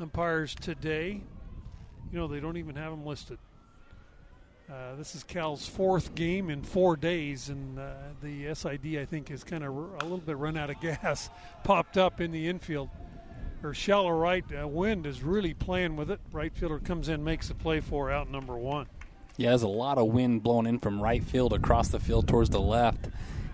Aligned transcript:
umpires 0.00 0.54
today. 0.54 1.20
You 2.12 2.18
know, 2.18 2.26
they 2.26 2.40
don't 2.40 2.56
even 2.56 2.76
have 2.76 2.90
them 2.90 3.04
listed. 3.04 3.38
Uh, 4.70 4.94
this 4.96 5.14
is 5.16 5.24
Cal's 5.24 5.66
fourth 5.66 6.14
game 6.14 6.48
in 6.48 6.62
four 6.62 6.96
days, 6.96 7.48
and 7.48 7.78
uh, 7.78 7.92
the 8.22 8.54
SID, 8.54 8.98
I 8.98 9.04
think, 9.04 9.30
is 9.30 9.42
kind 9.42 9.64
of 9.64 9.76
r- 9.76 9.96
a 9.96 10.02
little 10.02 10.18
bit 10.18 10.36
run 10.36 10.56
out 10.56 10.70
of 10.70 10.80
gas, 10.80 11.28
popped 11.64 11.98
up 11.98 12.20
in 12.20 12.30
the 12.30 12.48
infield. 12.48 12.88
Or 13.62 13.74
shallow 13.74 14.10
right 14.10 14.44
uh, 14.58 14.66
wind 14.66 15.06
is 15.06 15.22
really 15.22 15.52
playing 15.52 15.96
with 15.96 16.10
it. 16.10 16.20
Right 16.32 16.54
fielder 16.54 16.78
comes 16.78 17.08
in, 17.08 17.22
makes 17.22 17.50
a 17.50 17.54
play 17.54 17.80
for 17.80 18.10
out 18.10 18.30
number 18.30 18.56
one. 18.56 18.86
Yeah, 19.36 19.50
there's 19.50 19.62
a 19.62 19.68
lot 19.68 19.98
of 19.98 20.06
wind 20.06 20.42
blowing 20.42 20.66
in 20.66 20.78
from 20.78 21.02
right 21.02 21.22
field 21.22 21.52
across 21.52 21.88
the 21.88 22.00
field 22.00 22.26
towards 22.26 22.50
the 22.50 22.60
left. 22.60 23.08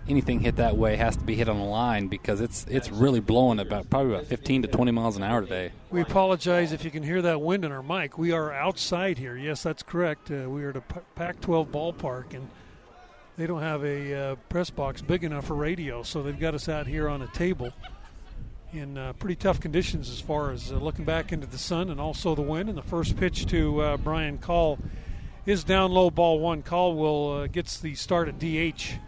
Anything 0.08 0.40
hit 0.40 0.56
that 0.56 0.76
way 0.76 0.94
has 0.96 1.16
to 1.16 1.24
be 1.24 1.34
hit 1.34 1.48
on 1.48 1.58
the 1.58 1.64
line 1.64 2.06
because 2.06 2.40
it's 2.40 2.64
it's 2.68 2.90
really 2.90 3.18
blowing 3.18 3.58
about 3.58 3.90
probably 3.90 4.14
about 4.14 4.26
15 4.26 4.62
to 4.62 4.68
20 4.68 4.92
miles 4.92 5.16
an 5.16 5.24
hour 5.24 5.40
today. 5.40 5.72
We 5.90 6.00
apologize 6.00 6.72
if 6.72 6.84
you 6.84 6.92
can 6.92 7.02
hear 7.02 7.20
that 7.22 7.40
wind 7.40 7.64
in 7.64 7.72
our 7.72 7.82
mic. 7.82 8.16
We 8.16 8.30
are 8.30 8.52
outside 8.52 9.18
here. 9.18 9.36
Yes, 9.36 9.64
that's 9.64 9.82
correct. 9.82 10.30
Uh, 10.30 10.48
we 10.48 10.62
are 10.62 10.70
at 10.70 10.76
a 10.76 10.80
Pac 11.16 11.40
12 11.40 11.72
ballpark, 11.72 12.34
and 12.34 12.48
they 13.36 13.48
don't 13.48 13.62
have 13.62 13.84
a 13.84 14.14
uh, 14.14 14.34
press 14.48 14.70
box 14.70 15.02
big 15.02 15.24
enough 15.24 15.46
for 15.46 15.54
radio, 15.54 16.04
so 16.04 16.22
they've 16.22 16.38
got 16.38 16.54
us 16.54 16.68
out 16.68 16.86
here 16.86 17.08
on 17.08 17.22
a 17.22 17.28
table 17.28 17.72
in 18.72 18.96
uh, 18.96 19.12
pretty 19.14 19.36
tough 19.36 19.58
conditions 19.58 20.08
as 20.10 20.20
far 20.20 20.52
as 20.52 20.70
uh, 20.70 20.76
looking 20.76 21.04
back 21.04 21.32
into 21.32 21.46
the 21.46 21.58
sun 21.58 21.90
and 21.90 22.00
also 22.00 22.34
the 22.34 22.42
wind. 22.42 22.68
And 22.68 22.78
the 22.78 22.82
first 22.82 23.16
pitch 23.16 23.46
to 23.46 23.80
uh, 23.80 23.96
Brian 23.96 24.38
Call 24.38 24.78
is 25.46 25.64
down 25.64 25.92
low, 25.92 26.10
ball 26.10 26.38
one. 26.38 26.62
Call 26.62 26.94
will 26.94 27.32
uh, 27.32 27.46
gets 27.46 27.78
the 27.80 27.94
start 27.94 28.28
at 28.28 28.38
DH 28.38 28.98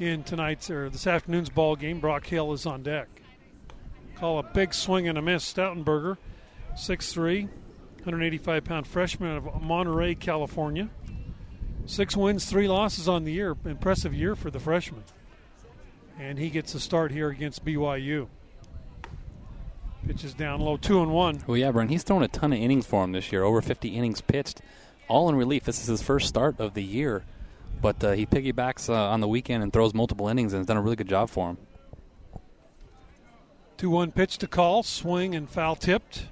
in 0.00 0.24
tonight's 0.24 0.70
or 0.70 0.88
this 0.88 1.06
afternoon's 1.06 1.50
ball 1.50 1.76
game. 1.76 2.00
Brock 2.00 2.26
Hale 2.26 2.52
is 2.52 2.66
on 2.66 2.82
deck. 2.82 3.08
Call 4.16 4.38
a 4.38 4.42
big 4.42 4.74
swing 4.74 5.06
and 5.06 5.16
a 5.16 5.22
miss. 5.22 5.50
Stoutenborough, 5.50 6.16
6'3", 6.74 7.44
185 7.44 8.64
pound 8.64 8.86
freshman 8.86 9.36
of 9.36 9.62
Monterey, 9.62 10.14
California. 10.14 10.88
Six 11.86 12.16
wins, 12.16 12.44
three 12.44 12.68
losses 12.68 13.08
on 13.08 13.24
the 13.24 13.32
year. 13.32 13.56
Impressive 13.64 14.14
year 14.14 14.36
for 14.36 14.50
the 14.50 14.60
freshman. 14.60 15.04
And 16.18 16.38
he 16.38 16.50
gets 16.50 16.74
a 16.74 16.80
start 16.80 17.12
here 17.12 17.30
against 17.30 17.64
BYU. 17.64 18.28
Pitches 20.06 20.34
down 20.34 20.60
low, 20.60 20.76
two 20.76 21.02
and 21.02 21.12
one. 21.12 21.42
Well, 21.46 21.56
yeah, 21.56 21.70
Brent, 21.70 21.90
he's 21.90 22.02
thrown 22.02 22.22
a 22.22 22.28
ton 22.28 22.52
of 22.52 22.58
innings 22.58 22.86
for 22.86 23.04
him 23.04 23.12
this 23.12 23.32
year, 23.32 23.44
over 23.44 23.60
50 23.60 23.88
innings 23.88 24.20
pitched, 24.20 24.60
all 25.08 25.28
in 25.28 25.34
relief. 25.34 25.64
This 25.64 25.80
is 25.80 25.86
his 25.86 26.02
first 26.02 26.28
start 26.28 26.58
of 26.58 26.74
the 26.74 26.82
year, 26.82 27.24
but 27.80 28.02
uh, 28.04 28.12
he 28.12 28.26
piggybacks 28.26 28.88
uh, 28.88 28.94
on 28.94 29.20
the 29.20 29.28
weekend 29.28 29.62
and 29.62 29.72
throws 29.72 29.94
multiple 29.94 30.28
innings 30.28 30.52
and 30.52 30.60
has 30.60 30.66
done 30.66 30.76
a 30.76 30.82
really 30.82 30.96
good 30.96 31.08
job 31.08 31.30
for 31.30 31.50
him. 31.50 31.58
2 33.78 33.90
1 33.90 34.12
pitch 34.12 34.38
to 34.38 34.46
call, 34.46 34.82
swing 34.82 35.34
and 35.34 35.48
foul 35.48 35.76
tipped. 35.76 36.26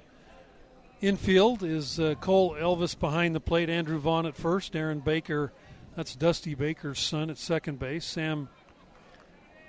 Infield 1.01 1.63
is 1.63 1.99
uh, 1.99 2.15
Cole 2.15 2.55
Elvis 2.55 2.99
behind 2.99 3.33
the 3.33 3.39
plate, 3.39 3.69
Andrew 3.69 3.97
Vaughn 3.97 4.25
at 4.25 4.35
first, 4.35 4.73
Darren 4.73 5.03
Baker, 5.03 5.53
that's 5.95 6.15
Dusty 6.15 6.55
Baker's 6.55 6.99
son 6.99 7.29
at 7.29 7.37
second 7.37 7.79
base. 7.79 8.05
Sam 8.05 8.49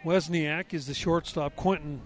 Wesniak 0.04 0.72
is 0.72 0.86
the 0.86 0.94
shortstop. 0.94 1.56
Quentin 1.56 2.02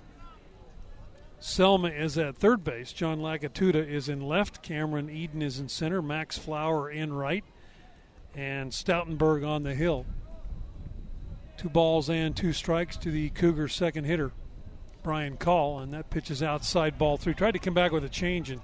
Selma 1.38 1.88
is 1.88 2.16
at 2.16 2.36
third 2.36 2.64
base. 2.64 2.92
John 2.92 3.18
Lagatuda 3.18 3.86
is 3.86 4.08
in 4.08 4.20
left. 4.20 4.62
Cameron 4.62 5.10
Eden 5.10 5.42
is 5.42 5.58
in 5.58 5.68
center. 5.68 6.00
Max 6.00 6.38
Flower 6.38 6.90
in 6.90 7.12
right. 7.12 7.44
And 8.34 8.72
Stoutenborough 8.72 9.46
on 9.46 9.62
the 9.62 9.74
hill. 9.74 10.06
Two 11.56 11.68
balls 11.68 12.10
and 12.10 12.36
two 12.36 12.52
strikes 12.52 12.96
to 12.98 13.10
the 13.10 13.30
Cougars' 13.30 13.74
second 13.74 14.04
hitter, 14.04 14.32
Brian 15.02 15.36
Call. 15.36 15.78
And 15.78 15.92
that 15.92 16.10
pitch 16.10 16.30
is 16.30 16.42
outside 16.42 16.98
ball 16.98 17.16
three. 17.16 17.34
Tried 17.34 17.52
to 17.52 17.58
come 17.60 17.74
back 17.74 17.92
with 17.92 18.04
a 18.04 18.08
change 18.08 18.50
and 18.50 18.60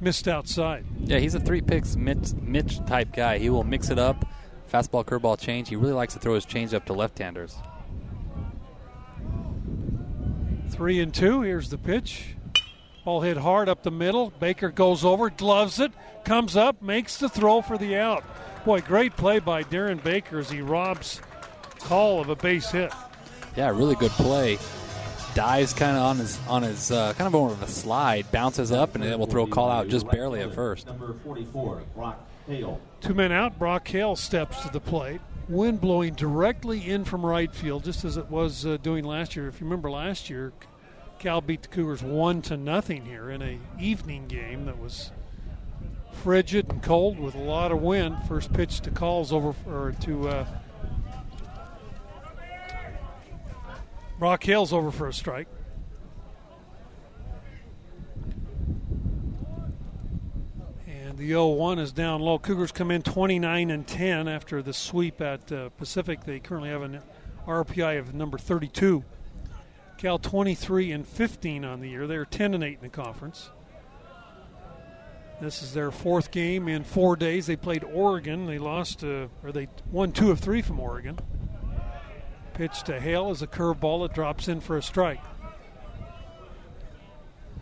missed 0.00 0.26
outside. 0.26 0.84
Yeah, 1.00 1.18
he's 1.18 1.34
a 1.34 1.40
three 1.40 1.60
picks 1.60 1.94
Mitch, 1.94 2.32
Mitch 2.40 2.84
type 2.86 3.12
guy. 3.12 3.38
He 3.38 3.50
will 3.50 3.64
mix 3.64 3.90
it 3.90 3.98
up. 3.98 4.24
Fastball, 4.72 5.04
curveball, 5.04 5.38
change. 5.38 5.68
He 5.68 5.76
really 5.76 5.92
likes 5.92 6.14
to 6.14 6.18
throw 6.18 6.34
his 6.34 6.46
change 6.46 6.72
up 6.72 6.86
to 6.86 6.94
left 6.94 7.18
handers. 7.18 7.54
Three 10.70 11.00
and 11.00 11.12
two. 11.12 11.42
Here's 11.42 11.68
the 11.68 11.76
pitch. 11.76 12.34
Ball 13.04 13.20
hit 13.20 13.36
hard 13.36 13.68
up 13.68 13.82
the 13.82 13.90
middle. 13.90 14.30
Baker 14.40 14.70
goes 14.70 15.04
over, 15.04 15.28
gloves 15.28 15.80
it, 15.80 15.92
comes 16.24 16.56
up, 16.56 16.80
makes 16.80 17.18
the 17.18 17.28
throw 17.28 17.60
for 17.60 17.76
the 17.76 17.96
out. 17.96 18.24
Boy, 18.64 18.80
great 18.80 19.16
play 19.16 19.40
by 19.40 19.64
Darren 19.64 20.02
Baker 20.02 20.38
as 20.38 20.48
he 20.48 20.60
robs 20.60 21.20
Call 21.80 22.20
of 22.20 22.28
a 22.28 22.36
base 22.36 22.70
hit. 22.70 22.92
Yeah, 23.56 23.70
really 23.70 23.96
good 23.96 24.12
play. 24.12 24.56
Dives 25.34 25.72
kind 25.72 25.96
of 25.96 26.02
on 26.04 26.16
his 26.18 26.38
on 26.46 26.62
his 26.62 26.92
uh, 26.92 27.12
kind 27.14 27.26
of 27.26 27.34
over 27.34 27.64
a 27.64 27.66
slide, 27.66 28.30
bounces 28.30 28.70
up, 28.70 28.94
and 28.94 29.02
it 29.02 29.18
will 29.18 29.26
throw 29.26 29.46
Call 29.46 29.68
out 29.68 29.88
just 29.88 30.08
barely 30.08 30.40
at 30.40 30.54
first. 30.54 30.86
Number 30.86 31.14
44, 31.24 31.82
Brock 31.96 32.24
Hale. 32.46 32.80
Two 33.00 33.14
men 33.14 33.32
out. 33.32 33.58
Brock 33.58 33.88
Hale 33.88 34.14
steps 34.14 34.62
to 34.62 34.68
the 34.70 34.80
plate. 34.80 35.20
Wind 35.48 35.80
blowing 35.80 36.14
directly 36.14 36.88
in 36.88 37.04
from 37.04 37.26
right 37.26 37.52
field, 37.52 37.82
just 37.82 38.04
as 38.04 38.16
it 38.16 38.30
was 38.30 38.64
uh, 38.64 38.76
doing 38.76 39.04
last 39.04 39.34
year. 39.34 39.48
If 39.48 39.60
you 39.60 39.64
remember 39.66 39.90
last 39.90 40.30
year, 40.30 40.52
Cal 41.18 41.40
beat 41.40 41.62
the 41.62 41.68
Cougars 41.68 42.02
one 42.02 42.42
to 42.42 42.56
nothing 42.56 43.04
here 43.04 43.28
in 43.28 43.42
a 43.42 43.58
evening 43.80 44.28
game 44.28 44.66
that 44.66 44.78
was 44.78 45.10
frigid 46.12 46.70
and 46.70 46.82
cold 46.82 47.18
with 47.18 47.34
a 47.34 47.42
lot 47.42 47.72
of 47.72 47.82
wind. 47.82 48.16
First 48.28 48.52
pitch 48.52 48.80
to 48.82 48.90
calls 48.90 49.32
over 49.32 49.54
or 49.66 49.92
to 50.00 50.28
uh, 50.28 50.46
Hale's 54.40 54.72
over 54.72 54.92
for 54.92 55.08
a 55.08 55.12
strike. 55.12 55.48
And 60.86 61.18
the 61.18 61.32
0-1 61.32 61.80
is 61.80 61.90
down 61.90 62.20
low. 62.20 62.38
Cougars 62.38 62.70
come 62.70 62.92
in 62.92 63.02
29 63.02 63.70
and 63.70 63.86
10 63.86 64.28
after 64.28 64.62
the 64.62 64.72
sweep 64.72 65.20
at 65.20 65.50
uh, 65.50 65.70
Pacific. 65.70 66.24
They 66.24 66.38
currently 66.38 66.70
have 66.70 66.82
an 66.82 67.00
RPI 67.48 67.98
of 67.98 68.14
number 68.14 68.38
32. 68.38 69.02
Cal 69.98 70.18
23 70.18 70.92
and 70.92 71.06
15 71.06 71.64
on 71.64 71.80
the 71.80 71.88
year. 71.88 72.06
They're 72.06 72.24
10 72.24 72.54
and 72.54 72.62
8 72.62 72.74
in 72.74 72.80
the 72.80 72.88
conference. 72.88 73.50
This 75.42 75.60
is 75.60 75.74
their 75.74 75.90
fourth 75.90 76.30
game 76.30 76.68
in 76.68 76.84
four 76.84 77.16
days. 77.16 77.46
They 77.46 77.56
played 77.56 77.82
Oregon. 77.82 78.46
They 78.46 78.58
lost, 78.58 79.02
uh, 79.02 79.26
or 79.42 79.50
they 79.50 79.66
won 79.90 80.12
two 80.12 80.30
of 80.30 80.38
three 80.38 80.62
from 80.62 80.78
Oregon. 80.78 81.18
Pitch 82.54 82.84
to 82.84 83.00
Hale 83.00 83.32
is 83.32 83.42
a 83.42 83.48
curveball. 83.48 84.06
It 84.06 84.14
drops 84.14 84.46
in 84.46 84.60
for 84.60 84.76
a 84.76 84.82
strike. 84.82 85.18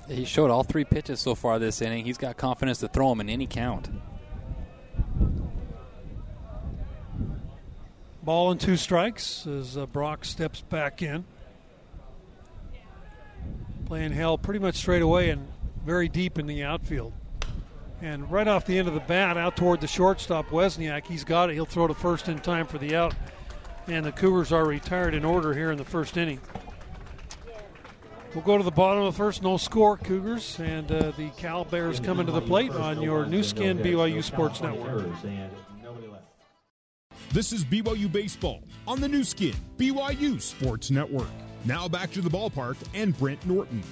He 0.09 0.27
showed 0.27 0.51
all 0.51 0.63
three 0.63 0.85
pitches 0.85 1.21
so 1.21 1.35
far 1.35 1.59
this 1.59 1.81
inning. 1.81 2.05
He's 2.05 2.19
got 2.19 2.37
confidence 2.37 2.81
to 2.81 2.89
throw 2.89 3.09
them 3.09 3.23
in 3.23 3.31
any 3.31 3.47
count. 3.47 3.89
Ball 8.23 8.51
and 8.51 8.61
two 8.61 8.77
strikes 8.77 9.47
as 9.47 9.79
uh, 9.79 9.87
Brock 9.87 10.27
steps 10.27 10.61
back 10.61 11.01
in. 11.01 11.25
Playing 13.87 14.13
Hale 14.13 14.37
pretty 14.37 14.61
much 14.61 14.75
straight 14.75 15.01
away 15.01 15.31
and 15.31 15.49
very 15.83 16.11
deep 16.11 16.39
in 16.39 16.47
the 16.47 16.63
outfield. 16.63 17.15
And 18.03 18.31
right 18.31 18.49
off 18.49 18.65
the 18.65 18.79
end 18.79 18.89
of 18.89 18.95
the 18.95 19.01
bat, 19.01 19.37
out 19.37 19.57
toward 19.57 19.81
the 19.81 19.87
shortstop, 19.87 20.49
Wesniak, 20.49 21.07
he's 21.07 21.25
got 21.25 21.51
it. 21.51 21.55
He'll 21.55 21.67
throw 21.67 21.87
to 21.87 21.95
first 21.95 22.29
in 22.29 22.39
time 22.39 22.67
for 22.67 22.79
the 22.79 22.97
out. 22.97 23.15
And 23.87 24.07
the 24.07 24.13
Cougars 24.13 24.53
are 24.53 24.65
retired 24.65 25.15
in 25.15 25.25
order 25.25 25.53
here 25.53 25.71
in 25.71 25.77
the 25.77 25.85
first 25.85 26.17
inning. 26.17 26.41
We'll 28.35 28.45
go 28.45 28.57
to 28.57 28.63
the 28.63 28.71
bottom 28.71 29.03
of 29.03 29.13
the 29.13 29.19
first. 29.19 29.43
No 29.43 29.57
score, 29.57 29.97
Cougars. 29.97 30.59
And 30.61 30.91
uh, 30.91 31.11
the 31.17 31.31
Cal 31.37 31.65
Bears 31.65 31.99
coming 32.01 32.27
to 32.27 32.33
the 32.33 32.41
plate 32.41 32.71
on 32.71 33.03
your 33.03 33.27
Nu 33.27 33.43
Skin 33.43 33.79
BYU 33.79 34.23
Sports 34.23 34.61
Network. 34.61 35.07
This 37.33 37.53
is 37.53 37.65
BYU 37.65 38.11
Baseball 38.11 38.63
on 38.87 39.01
the 39.01 39.09
Nu 39.09 39.25
Skin 39.25 39.55
BYU 39.77 40.41
Sports 40.41 40.91
Network. 40.91 41.29
Now 41.65 41.89
back 41.89 42.13
to 42.13 42.21
the 42.21 42.31
ballpark 42.31 42.77
and 42.95 43.17
Brent 43.19 43.45
Norton. 43.47 43.83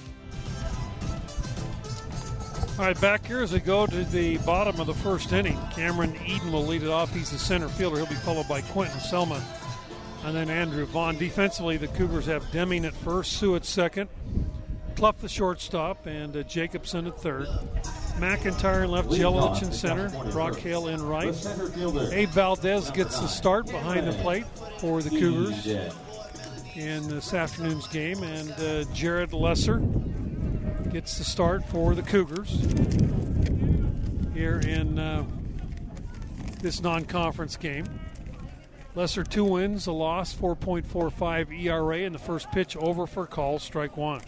All 2.79 2.85
right, 2.85 3.01
back 3.01 3.25
here 3.25 3.41
as 3.41 3.51
we 3.51 3.59
go 3.59 3.85
to 3.85 4.05
the 4.05 4.37
bottom 4.37 4.79
of 4.79 4.87
the 4.87 4.93
first 4.93 5.33
inning. 5.33 5.59
Cameron 5.69 6.15
Eden 6.25 6.49
will 6.49 6.65
lead 6.65 6.81
it 6.81 6.87
off. 6.87 7.13
He's 7.13 7.29
the 7.29 7.37
center 7.37 7.67
fielder. 7.67 7.97
He'll 7.97 8.05
be 8.05 8.15
followed 8.15 8.47
by 8.47 8.61
Quentin 8.61 9.01
Selma 9.01 9.43
and 10.23 10.33
then 10.33 10.49
Andrew 10.49 10.85
Vaughn. 10.85 11.17
Defensively, 11.17 11.75
the 11.75 11.89
Cougars 11.89 12.25
have 12.27 12.49
Deming 12.51 12.85
at 12.85 12.93
first, 12.93 13.33
Sue 13.33 13.57
at 13.57 13.65
second, 13.65 14.07
Cluff 14.95 15.19
the 15.19 15.27
shortstop, 15.27 16.05
and 16.05 16.33
uh, 16.37 16.43
Jacobson 16.43 17.05
at 17.07 17.19
third. 17.19 17.47
McIntyre 18.17 18.85
in 18.85 18.91
left, 18.91 19.09
Jelich 19.09 19.61
in 19.61 19.73
center, 19.73 20.07
Brock 20.31 20.57
Hale 20.59 20.87
in 20.87 21.03
right. 21.03 21.35
Abe 22.13 22.29
Valdez 22.29 22.91
gets 22.91 23.19
the 23.19 23.27
start 23.27 23.65
behind 23.65 24.07
the 24.07 24.13
plate 24.21 24.45
for 24.77 25.01
the 25.01 25.09
Cougars 25.09 25.67
in 26.77 27.09
this 27.09 27.33
afternoon's 27.33 27.89
game, 27.89 28.23
and 28.23 28.51
uh, 28.51 28.85
Jared 28.93 29.33
Lesser 29.33 29.81
gets 30.91 31.17
the 31.17 31.23
start 31.23 31.63
for 31.65 31.93
the 31.93 32.01
Cougars 32.01 32.49
here 34.33 34.59
in 34.59 34.97
uh, 34.97 35.23
this 36.61 36.81
non 36.81 37.05
conference 37.05 37.57
game. 37.57 37.85
Lesser 38.95 39.23
two 39.23 39.43
wins, 39.45 39.85
a 39.85 39.91
loss, 39.91 40.33
4.45 40.33 41.63
ERA, 41.63 41.99
and 41.99 42.15
the 42.15 42.19
first 42.19 42.51
pitch 42.51 42.75
over 42.75 43.05
for 43.05 43.27
call, 43.27 43.59
strike 43.59 43.97
one. 43.97 44.21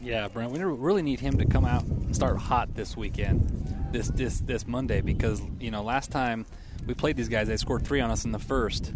Yeah, 0.00 0.28
Brent, 0.28 0.52
we 0.52 0.60
really 0.60 1.02
need 1.02 1.18
him 1.18 1.38
to 1.38 1.44
come 1.44 1.64
out 1.64 1.82
and 1.82 2.14
start 2.14 2.38
hot 2.38 2.74
this 2.74 2.96
weekend, 2.96 3.88
this 3.90 4.08
this 4.08 4.38
this 4.40 4.64
Monday, 4.66 5.00
because 5.00 5.42
you 5.58 5.72
know 5.72 5.82
last 5.82 6.12
time 6.12 6.46
we 6.86 6.94
played 6.94 7.16
these 7.16 7.28
guys, 7.28 7.48
they 7.48 7.56
scored 7.56 7.84
three 7.84 8.00
on 8.00 8.10
us 8.10 8.24
in 8.24 8.30
the 8.30 8.38
first. 8.38 8.92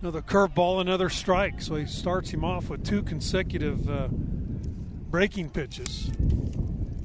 Another 0.00 0.22
curveball, 0.22 0.80
another 0.80 1.08
strike. 1.08 1.60
So 1.60 1.74
he 1.74 1.86
starts 1.86 2.30
him 2.30 2.44
off 2.44 2.70
with 2.70 2.84
two 2.84 3.02
consecutive 3.02 3.90
uh, 3.90 4.08
breaking 4.08 5.50
pitches. 5.50 6.10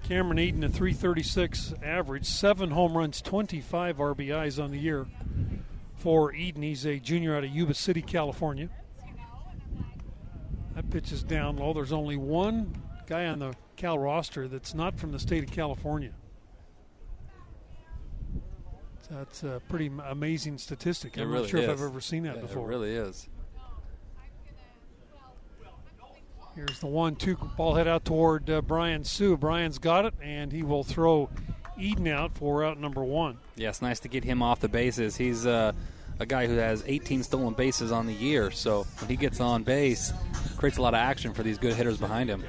Cameron 0.04 0.38
Eden, 0.38 0.64
a 0.64 0.70
336 0.70 1.74
average, 1.82 2.26
seven 2.26 2.70
home 2.72 2.96
runs, 2.96 3.22
25 3.22 3.98
RBIs 3.98 4.64
on 4.64 4.70
the 4.70 4.78
year 4.78 5.08
for 5.96 6.34
Eden. 6.34 6.62
He's 6.62 6.86
a 6.86 7.00
junior 7.00 7.36
out 7.36 7.44
of 7.44 7.50
Yuba 7.50 7.74
City, 7.74 8.02
California. 8.02 8.70
That 10.76 10.90
pitch 10.92 11.12
is 11.12 11.24
down 11.24 11.58
low. 11.58 11.74
There's 11.74 11.94
only 11.94 12.18
one 12.18 12.76
guy 13.08 13.26
on 13.26 13.40
the 13.40 13.56
Cal 13.76 13.98
roster 13.98 14.48
that's 14.48 14.76
not 14.76 15.00
from 15.00 15.12
the 15.12 15.20
state 15.20 15.44
of 15.44 15.52
California. 15.52 16.12
That's 19.14 19.44
a 19.44 19.62
pretty 19.70 19.92
amazing 20.08 20.58
statistic. 20.58 21.18
I'm 21.18 21.30
really 21.30 21.44
not 21.44 21.50
sure 21.50 21.60
is. 21.60 21.66
if 21.66 21.72
I've 21.72 21.82
ever 21.82 22.02
seen 22.02 22.24
that 22.24 22.38
Yeah, 22.38 22.42
before. 22.42 22.64
It 22.64 22.76
really 22.76 22.96
is. 22.96 23.30
Here's 26.56 26.80
the 26.80 26.88
one 26.88 27.16
two 27.16 27.36
ball 27.36 27.76
head 27.76 27.88
out 27.88 28.06
toward 28.06 28.50
uh, 28.50 28.62
Brian 28.62 29.04
Sue. 29.04 29.38
Brian's 29.38 29.78
got 29.78 30.06
it, 30.06 30.14
and 30.22 30.52
he 30.52 30.64
will 30.64 30.84
throw 30.84 31.30
Eden 31.80 32.08
out 32.08 32.36
for 32.36 32.64
out 32.64 32.80
number 32.80 33.04
one. 33.04 33.38
Yeah, 33.56 33.70
it's 33.70 33.82
nice 33.82 34.00
to 34.02 34.08
get 34.08 34.24
him 34.24 34.42
off 34.42 34.60
the 34.60 34.68
bases. 34.68 35.16
He's 35.16 35.46
uh, 35.46 35.74
a 36.20 36.26
guy 36.26 36.48
who 36.48 36.56
has 36.56 36.84
18 36.86 37.24
stolen 37.24 37.54
bases 37.54 37.92
on 37.92 38.06
the 38.06 38.14
year, 38.14 38.52
so 38.52 38.86
when 39.00 39.10
he 39.10 39.16
gets 39.16 39.40
on 39.40 39.64
base, 39.64 40.12
creates 40.58 40.78
a 40.78 40.82
lot 40.82 40.94
of 40.94 41.00
action 41.00 41.34
for 41.34 41.42
these 41.44 41.58
good 41.58 41.74
hitters 41.76 41.98
behind 41.98 42.30
him. 42.30 42.44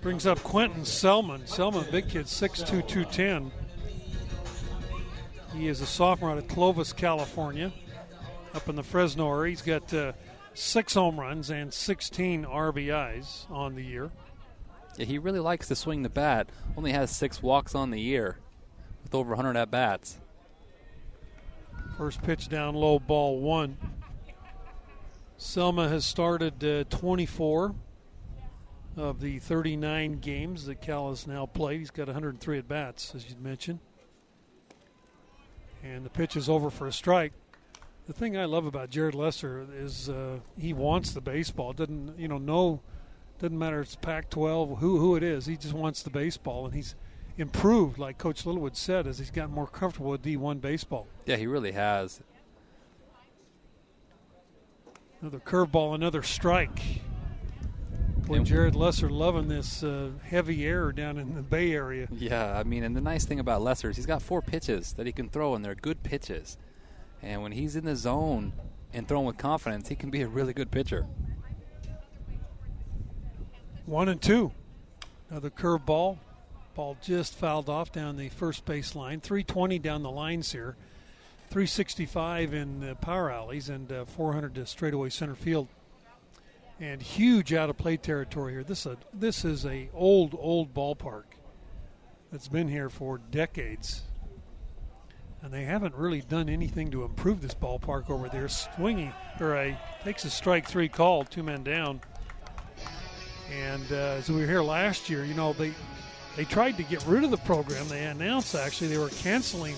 Brings 0.00 0.26
up 0.26 0.38
Quentin 0.44 0.84
Selman. 0.84 1.46
Selman, 1.46 1.84
big 1.90 2.08
kid, 2.08 2.26
6'2", 2.26 2.66
210. 2.86 3.50
He 5.56 5.68
is 5.68 5.80
a 5.80 5.86
sophomore 5.86 6.32
out 6.32 6.38
of 6.38 6.48
Clovis, 6.48 6.92
California, 6.92 7.72
up 8.54 8.68
in 8.68 8.76
the 8.76 8.82
Fresno 8.82 9.32
area. 9.32 9.50
He's 9.50 9.62
got 9.62 9.92
uh, 9.94 10.12
six 10.52 10.92
home 10.92 11.18
runs 11.18 11.48
and 11.48 11.72
16 11.72 12.44
RBIs 12.44 13.50
on 13.50 13.74
the 13.74 13.82
year. 13.82 14.10
Yeah, 14.98 15.06
he 15.06 15.16
really 15.16 15.40
likes 15.40 15.68
to 15.68 15.74
swing 15.74 16.02
the 16.02 16.10
bat. 16.10 16.50
Only 16.76 16.92
has 16.92 17.10
six 17.10 17.42
walks 17.42 17.74
on 17.74 17.90
the 17.90 17.98
year, 17.98 18.36
with 19.02 19.14
over 19.14 19.30
100 19.30 19.56
at 19.58 19.70
bats. 19.70 20.18
First 21.96 22.22
pitch 22.22 22.50
down 22.50 22.74
low, 22.74 22.98
ball 22.98 23.40
one. 23.40 23.78
Selma 25.38 25.88
has 25.88 26.04
started 26.04 26.62
uh, 26.62 26.84
24 26.90 27.74
of 28.98 29.20
the 29.20 29.38
39 29.38 30.18
games 30.18 30.66
that 30.66 30.82
Cal 30.82 31.08
has 31.08 31.26
now 31.26 31.46
played. 31.46 31.78
He's 31.78 31.90
got 31.90 32.08
103 32.08 32.58
at 32.58 32.68
bats, 32.68 33.14
as 33.14 33.26
you 33.30 33.36
mentioned. 33.40 33.78
And 35.94 36.04
the 36.04 36.10
pitch 36.10 36.36
is 36.36 36.48
over 36.48 36.70
for 36.70 36.86
a 36.86 36.92
strike. 36.92 37.32
The 38.06 38.12
thing 38.12 38.36
I 38.36 38.44
love 38.44 38.66
about 38.66 38.90
Jared 38.90 39.14
Lesser 39.14 39.66
is 39.76 40.08
uh, 40.08 40.38
he 40.58 40.72
wants 40.72 41.12
the 41.12 41.20
baseball. 41.20 41.72
Doesn't 41.72 42.18
you 42.18 42.28
know? 42.28 42.38
No, 42.38 42.80
doesn't 43.38 43.58
matter. 43.58 43.80
If 43.80 43.88
it's 43.88 43.96
Pac-12, 43.96 44.78
who 44.78 44.98
who 44.98 45.16
it 45.16 45.22
is. 45.22 45.46
He 45.46 45.56
just 45.56 45.74
wants 45.74 46.02
the 46.02 46.10
baseball, 46.10 46.66
and 46.66 46.74
he's 46.74 46.94
improved, 47.38 47.98
like 47.98 48.18
Coach 48.18 48.46
Littlewood 48.46 48.76
said, 48.76 49.06
as 49.06 49.18
he's 49.18 49.30
gotten 49.30 49.54
more 49.54 49.66
comfortable 49.66 50.10
with 50.10 50.22
D1 50.22 50.60
baseball. 50.60 51.06
Yeah, 51.26 51.36
he 51.36 51.46
really 51.46 51.72
has. 51.72 52.20
Another 55.20 55.38
curveball, 55.38 55.94
another 55.94 56.22
strike. 56.22 56.80
And- 58.34 58.46
Jared 58.46 58.74
Lesser 58.74 59.08
loving 59.08 59.48
this 59.48 59.82
uh, 59.82 60.10
heavy 60.24 60.66
air 60.66 60.92
down 60.92 61.18
in 61.18 61.34
the 61.34 61.42
Bay 61.42 61.72
Area. 61.72 62.08
Yeah, 62.10 62.58
I 62.58 62.64
mean, 62.64 62.82
and 62.82 62.96
the 62.96 63.00
nice 63.00 63.24
thing 63.24 63.38
about 63.40 63.62
Lesser 63.62 63.90
is 63.90 63.96
he's 63.96 64.06
got 64.06 64.20
four 64.22 64.42
pitches 64.42 64.92
that 64.94 65.06
he 65.06 65.12
can 65.12 65.28
throw, 65.28 65.54
and 65.54 65.64
they're 65.64 65.74
good 65.74 66.02
pitches. 66.02 66.58
And 67.22 67.42
when 67.42 67.52
he's 67.52 67.76
in 67.76 67.84
the 67.84 67.96
zone 67.96 68.52
and 68.92 69.08
throwing 69.08 69.26
with 69.26 69.38
confidence, 69.38 69.88
he 69.88 69.94
can 69.94 70.10
be 70.10 70.22
a 70.22 70.28
really 70.28 70.52
good 70.52 70.70
pitcher. 70.70 71.06
One 73.86 74.08
and 74.08 74.20
two. 74.20 74.52
Another 75.30 75.50
curveball. 75.50 76.18
Ball 76.74 76.96
just 77.00 77.34
fouled 77.34 77.70
off 77.70 77.90
down 77.90 78.16
the 78.16 78.28
first 78.28 78.66
base 78.66 78.94
line. 78.94 79.20
320 79.20 79.78
down 79.78 80.02
the 80.02 80.10
lines 80.10 80.52
here. 80.52 80.76
365 81.50 82.52
in 82.52 82.80
the 82.80 82.94
power 82.96 83.30
alleys 83.30 83.68
and 83.68 83.90
uh, 83.90 84.04
400 84.04 84.54
to 84.56 84.66
straightaway 84.66 85.08
center 85.08 85.34
field. 85.34 85.68
And 86.78 87.00
huge 87.00 87.54
out 87.54 87.70
of 87.70 87.78
play 87.78 87.96
territory 87.96 88.52
here. 88.52 88.64
This 88.64 88.84
is 88.84 88.92
a, 88.92 88.96
this 89.14 89.44
is 89.44 89.64
a 89.64 89.88
old 89.94 90.36
old 90.38 90.74
ballpark 90.74 91.24
that's 92.30 92.48
been 92.48 92.68
here 92.68 92.90
for 92.90 93.18
decades. 93.18 94.02
And 95.40 95.52
they 95.52 95.64
haven't 95.64 95.94
really 95.94 96.20
done 96.20 96.48
anything 96.48 96.90
to 96.90 97.04
improve 97.04 97.40
this 97.40 97.54
ballpark 97.54 98.10
over 98.10 98.28
there. 98.28 98.48
Swinging 98.48 99.12
or 99.40 99.54
a 99.56 99.78
takes 100.02 100.24
a 100.24 100.30
strike 100.30 100.68
three 100.68 100.88
call, 100.88 101.24
two 101.24 101.42
men 101.42 101.62
down. 101.62 102.00
And 103.50 103.84
uh, 103.90 104.18
as 104.18 104.28
we 104.28 104.40
were 104.40 104.46
here 104.46 104.62
last 104.62 105.08
year, 105.08 105.24
you 105.24 105.34
know 105.34 105.52
they 105.54 105.72
they 106.36 106.44
tried 106.44 106.76
to 106.76 106.82
get 106.82 107.04
rid 107.06 107.24
of 107.24 107.30
the 107.30 107.38
program. 107.38 107.88
They 107.88 108.04
announced 108.04 108.54
actually 108.54 108.88
they 108.88 108.98
were 108.98 109.08
canceling 109.08 109.76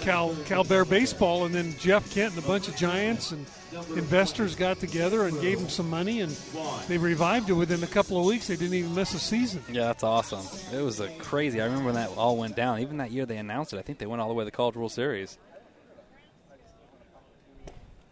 Cal 0.00 0.34
Cal 0.46 0.64
Bear 0.64 0.84
baseball, 0.84 1.44
and 1.44 1.54
then 1.54 1.74
Jeff 1.78 2.12
Kent 2.12 2.34
and 2.34 2.44
a 2.44 2.46
bunch 2.46 2.68
of 2.68 2.76
Giants 2.76 3.32
and 3.32 3.46
investors 3.96 4.54
got 4.54 4.78
together 4.78 5.26
and 5.26 5.40
gave 5.40 5.58
them 5.58 5.68
some 5.68 5.90
money, 5.90 6.20
and 6.20 6.32
they 6.88 6.98
revived 6.98 7.50
it 7.50 7.54
within 7.54 7.82
a 7.82 7.86
couple 7.86 8.18
of 8.18 8.24
weeks. 8.24 8.46
They 8.46 8.56
didn't 8.56 8.74
even 8.74 8.94
miss 8.94 9.14
a 9.14 9.18
season. 9.18 9.62
Yeah, 9.70 9.84
that's 9.86 10.02
awesome. 10.02 10.46
It 10.76 10.82
was 10.82 11.00
a 11.00 11.08
crazy. 11.18 11.60
I 11.60 11.64
remember 11.64 11.86
when 11.86 11.94
that 11.94 12.10
all 12.16 12.36
went 12.36 12.56
down. 12.56 12.80
Even 12.80 12.98
that 12.98 13.10
year 13.10 13.26
they 13.26 13.36
announced 13.36 13.72
it, 13.72 13.78
I 13.78 13.82
think 13.82 13.98
they 13.98 14.06
went 14.06 14.22
all 14.22 14.28
the 14.28 14.34
way 14.34 14.42
to 14.42 14.46
the 14.46 14.56
College 14.56 14.76
World 14.76 14.92
Series. 14.92 15.38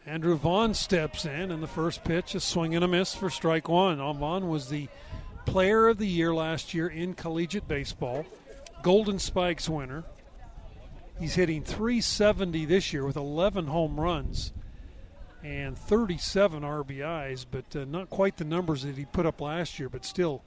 Andrew 0.07 0.37
Vaughn 0.37 0.75
steps 0.75 1.25
in, 1.25 1.51
and 1.51 1.63
the 1.63 1.67
first 1.67 2.05
pitch, 2.05 2.35
a 2.35 2.41
swing 2.41 2.75
and 2.75 2.85
a 2.85 2.89
miss 2.89 3.15
for 3.15 3.31
strike 3.31 3.69
one. 3.69 3.97
Vaughn 3.97 4.49
was 4.49 4.69
the 4.69 4.89
player 5.47 5.89
of 5.89 5.97
the 5.99 6.07
year 6.07 6.35
last 6.35 6.75
year 6.75 6.89
in 6.89 7.15
collegiate 7.15 7.67
baseball, 7.67 8.27
Golden 8.83 9.19
Spikes 9.19 9.67
winner. 9.67 10.05
He's 11.19 11.35
hitting 11.35 11.63
370 11.63 12.65
this 12.65 12.93
year 12.93 13.05
with 13.05 13.17
11 13.17 13.67
home 13.67 13.99
runs 14.01 14.53
and 15.43 15.79
37 15.79 16.63
RBIs, 16.63 17.47
but 17.51 17.77
uh, 17.77 17.85
not 17.85 18.11
quite 18.11 18.37
the 18.37 18.45
numbers 18.45 18.83
that 18.83 18.97
he 18.97 19.05
put 19.05 19.27
up 19.27 19.41
last 19.41 19.79
year, 19.79 19.89
but 19.89 20.05
still 20.05 20.43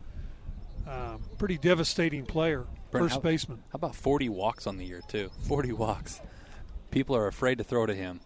uh, 0.87 1.17
pretty 1.37 1.57
devastating 1.57 2.25
player. 2.25 2.65
Brent, 2.91 3.05
First 3.05 3.15
how- 3.15 3.21
baseman. 3.21 3.63
How 3.71 3.75
about 3.77 3.95
40 3.95 4.29
walks 4.29 4.67
on 4.67 4.77
the 4.77 4.85
year, 4.85 5.01
too? 5.07 5.29
40 5.47 5.71
walks. 5.73 6.19
People 6.91 7.15
are 7.15 7.27
afraid 7.27 7.57
to 7.59 7.63
throw 7.63 7.85
to 7.85 7.93
him. 7.93 8.19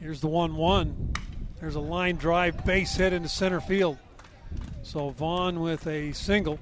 Here's 0.00 0.20
the 0.20 0.28
1 0.28 0.54
1. 0.56 1.12
There's 1.60 1.74
a 1.74 1.80
line 1.80 2.16
drive 2.16 2.64
base 2.66 2.94
hit 2.96 3.12
into 3.12 3.28
center 3.28 3.60
field. 3.60 3.98
So 4.82 5.10
Vaughn 5.10 5.60
with 5.60 5.86
a 5.86 6.12
single. 6.12 6.58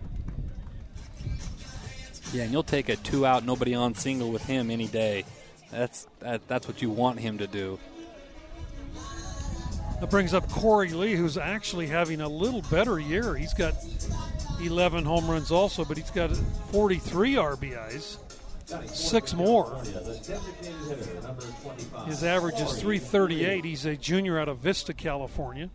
Yeah, 2.35 2.43
and 2.43 2.51
you'll 2.51 2.65
take 2.65 2.89
a 2.89 2.97
two 2.97 3.25
out, 3.25 3.45
nobody 3.45 3.77
on 3.77 3.95
single 3.95 4.33
with 4.33 4.45
him 4.45 4.69
any 4.69 4.89
day. 4.89 5.25
That's 5.71 6.09
that, 6.19 6.47
that's 6.49 6.67
what 6.67 6.83
you 6.83 6.91
want 6.91 7.21
him 7.21 7.39
to 7.39 7.47
do. 7.47 7.79
That 10.01 10.11
brings 10.11 10.35
up 10.35 10.49
Korey 10.49 10.93
Lee, 10.93 11.15
who's 11.15 11.39
actually 11.39 11.87
having 11.87 12.21
a 12.21 12.29
little 12.29 12.63
better 12.63 12.99
year. 12.99 13.37
He's 13.37 13.55
got 13.55 13.75
11 14.61 15.05
home 15.05 15.31
runs 15.31 15.53
also, 15.53 15.85
but 15.85 15.97
he's 15.97 16.11
got 16.11 16.37
43 16.73 17.35
RBIs, 17.35 18.19
six 18.89 19.33
more. 19.33 19.81
His 22.07 22.25
average 22.25 22.61
is 22.61 22.73
338. 22.81 23.65
He's 23.65 23.87
a 23.87 23.97
junior 23.97 24.41
out 24.41 24.49
of 24.49 24.59
Vista, 24.59 24.93
California. 24.93 25.71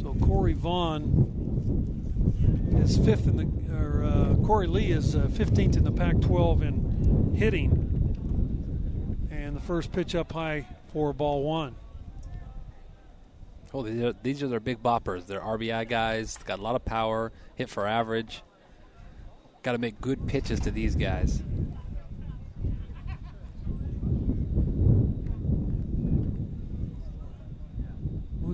So 0.00 0.16
Corey 0.22 0.54
Vaughn 0.54 1.23
is 2.84 2.98
fifth 2.98 3.26
in 3.26 3.36
the, 3.36 3.74
or 3.74 4.04
uh, 4.04 4.34
Korey 4.46 4.68
Lee 4.68 4.92
is 4.92 5.16
uh, 5.16 5.26
15th 5.30 5.76
in 5.76 5.84
the 5.84 5.92
Pac-12 5.92 6.62
in 6.62 7.34
hitting, 7.34 7.70
and 9.30 9.56
the 9.56 9.60
first 9.60 9.90
pitch 9.90 10.14
up 10.14 10.32
high 10.32 10.66
for 10.92 11.12
ball 11.12 11.42
one. 11.42 11.74
Oh, 13.72 13.82
these 13.82 14.02
are, 14.02 14.14
these 14.22 14.42
are 14.42 14.48
their 14.48 14.60
big 14.60 14.82
boppers. 14.82 15.26
They're 15.26 15.40
RBI 15.40 15.88
guys. 15.88 16.38
Got 16.44 16.58
a 16.60 16.62
lot 16.62 16.76
of 16.76 16.84
power. 16.84 17.32
Hit 17.56 17.68
for 17.68 17.86
average. 17.86 18.42
Got 19.62 19.72
to 19.72 19.78
make 19.78 20.00
good 20.00 20.28
pitches 20.28 20.60
to 20.60 20.70
these 20.70 20.94
guys. 20.94 21.42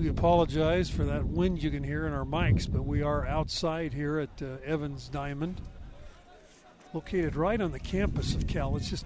We 0.01 0.09
apologize 0.09 0.89
for 0.89 1.03
that 1.03 1.27
wind 1.27 1.61
you 1.61 1.69
can 1.69 1.83
hear 1.83 2.07
in 2.07 2.13
our 2.13 2.25
mics, 2.25 2.67
but 2.67 2.87
we 2.87 3.03
are 3.03 3.23
outside 3.27 3.93
here 3.93 4.17
at 4.17 4.41
uh, 4.41 4.57
Evans 4.65 5.07
Diamond, 5.09 5.61
located 6.91 7.35
right 7.35 7.61
on 7.61 7.71
the 7.71 7.79
campus 7.79 8.33
of 8.33 8.47
Cal. 8.47 8.75
It's 8.77 8.89
just 8.89 9.05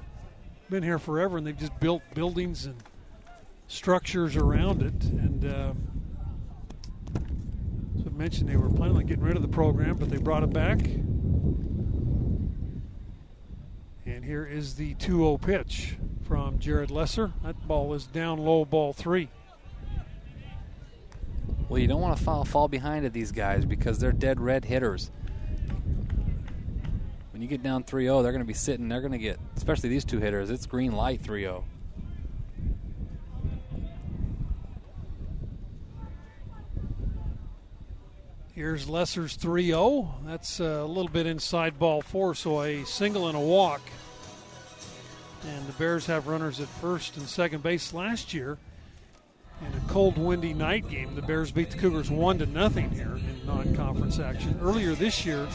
been 0.69 0.83
here 0.83 0.97
forever, 0.97 1.37
and 1.37 1.45
they've 1.45 1.57
just 1.57 1.77
built 1.81 2.01
buildings 2.13 2.65
and 2.65 2.77
structures 3.67 4.37
around 4.37 4.83
it. 4.83 5.03
And 5.03 5.43
uh, 5.43 5.73
as 7.99 8.07
I 8.07 8.09
mentioned, 8.11 8.47
they 8.47 8.55
were 8.55 8.69
planning 8.69 8.95
on 8.95 9.05
getting 9.05 9.25
rid 9.25 9.35
of 9.35 9.41
the 9.41 9.49
program, 9.49 9.97
but 9.97 10.09
they 10.09 10.15
brought 10.15 10.43
it 10.43 10.53
back. 10.53 10.79
And 14.05 14.23
here 14.23 14.45
is 14.45 14.75
the 14.75 14.93
2 14.93 15.17
0 15.17 15.39
pitch 15.39 15.97
from 16.25 16.57
Jared 16.57 16.89
Lesser. 16.89 17.33
That 17.43 17.67
ball 17.67 17.93
is 17.93 18.07
down 18.07 18.37
low, 18.37 18.63
ball 18.63 18.93
three. 18.93 19.29
Well, 21.67 21.79
you 21.79 21.87
don't 21.87 22.01
want 22.01 22.17
to 22.17 22.23
fall, 22.23 22.45
fall 22.45 22.67
behind 22.67 23.05
at 23.05 23.13
these 23.13 23.31
guys 23.31 23.65
because 23.65 23.97
they're 23.97 24.11
dead 24.11 24.39
red 24.39 24.65
hitters. 24.65 25.09
When 27.31 27.41
you 27.41 27.47
get 27.47 27.63
down 27.63 27.83
3 27.83 28.03
0, 28.03 28.21
they're 28.21 28.31
going 28.31 28.43
to 28.43 28.47
be 28.47 28.53
sitting, 28.53 28.87
they're 28.87 29.01
going 29.01 29.11
to 29.11 29.17
get, 29.17 29.39
especially 29.57 29.89
these 29.89 30.05
two 30.05 30.19
hitters, 30.19 30.51
it's 30.51 30.65
green 30.67 30.91
light 30.91 31.21
3 31.21 31.41
0. 31.41 31.65
Here's 38.53 38.87
Lesser's 38.87 39.35
3 39.35 39.65
0. 39.65 40.15
That's 40.23 40.59
a 40.59 40.85
little 40.85 41.11
bit 41.11 41.25
inside 41.25 41.77
ball 41.77 42.01
four, 42.01 42.35
so 42.35 42.61
a 42.61 42.85
single 42.85 43.27
and 43.27 43.35
a 43.35 43.41
walk. 43.41 43.81
And 45.45 45.67
the 45.67 45.73
Bears 45.73 46.05
have 46.05 46.27
runners 46.27 46.59
at 46.59 46.67
first 46.67 47.17
and 47.17 47.27
second 47.27 47.63
base 47.63 47.93
last 47.93 48.33
year. 48.33 48.57
In 49.61 49.77
a 49.77 49.91
cold, 49.91 50.17
windy 50.17 50.53
night 50.53 50.89
game, 50.89 51.15
the 51.15 51.21
Bears 51.21 51.51
beat 51.51 51.71
the 51.71 51.77
Cougars 51.77 52.09
one 52.09 52.37
to 52.39 52.45
nothing 52.45 52.89
here 52.91 53.15
in 53.15 53.45
non-conference 53.45 54.19
action. 54.19 54.59
Earlier 54.61 54.93
this 54.95 55.25
year, 55.25 55.47